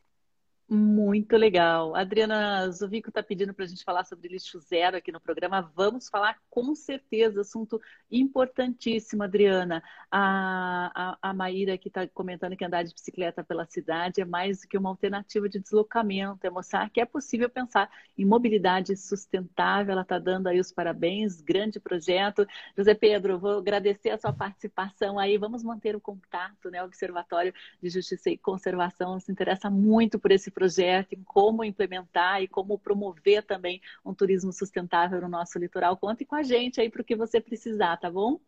[0.70, 1.95] Muito legal.
[1.95, 5.61] Adriana Zovico está pedindo para a gente falar sobre lixo zero aqui no programa.
[5.74, 7.80] Vamos falar com certeza, assunto
[8.11, 9.82] importantíssimo, Adriana.
[10.11, 10.91] A,
[11.22, 14.68] a, a Maíra que está comentando que andar de bicicleta pela cidade é mais do
[14.68, 19.93] que uma alternativa de deslocamento, é mostrar que é possível pensar em mobilidade sustentável.
[19.93, 22.45] Ela está dando aí os parabéns, grande projeto.
[22.76, 25.38] José Pedro, vou agradecer a sua participação aí.
[25.38, 26.84] Vamos manter o contato, né?
[26.84, 32.41] O Observatório de Justiça e Conservação se interessa muito por esse projeto, em como implementar
[32.41, 35.95] e como promover também um turismo sustentável no nosso litoral.
[35.95, 38.39] Conte com a gente aí para o que você precisar, tá bom?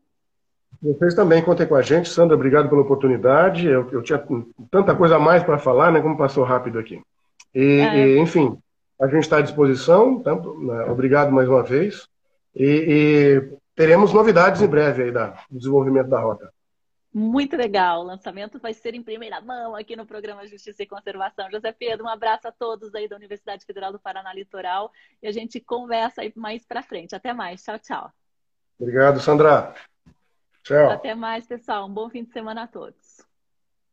[0.82, 2.10] Vocês também contem com a gente.
[2.10, 3.68] Sandra, obrigado pela oportunidade.
[3.68, 4.20] Eu, eu tinha
[4.72, 6.02] tanta coisa a mais para falar, né?
[6.02, 7.00] Como passou rápido aqui.
[7.54, 8.08] E, é.
[8.08, 8.58] e enfim,
[9.00, 10.20] a gente está à disposição.
[10.20, 12.08] Tanto, né, obrigado mais uma vez.
[12.56, 16.52] E, e, teremos novidades em breve aí da, do desenvolvimento da rota.
[17.12, 18.02] Muito legal.
[18.02, 21.50] O lançamento vai ser em primeira mão aqui no programa Justiça e Conservação.
[21.50, 24.92] José Pedro, um abraço a todos aí da Universidade Federal do Paraná Litoral
[25.22, 27.16] e a gente conversa aí mais para frente.
[27.16, 27.64] Até mais.
[27.64, 28.14] Tchau, tchau.
[28.80, 29.74] Obrigado, Sandra.
[30.64, 30.92] Tchau.
[30.92, 31.88] Até mais, pessoal.
[31.88, 33.28] Um bom fim de semana a todos.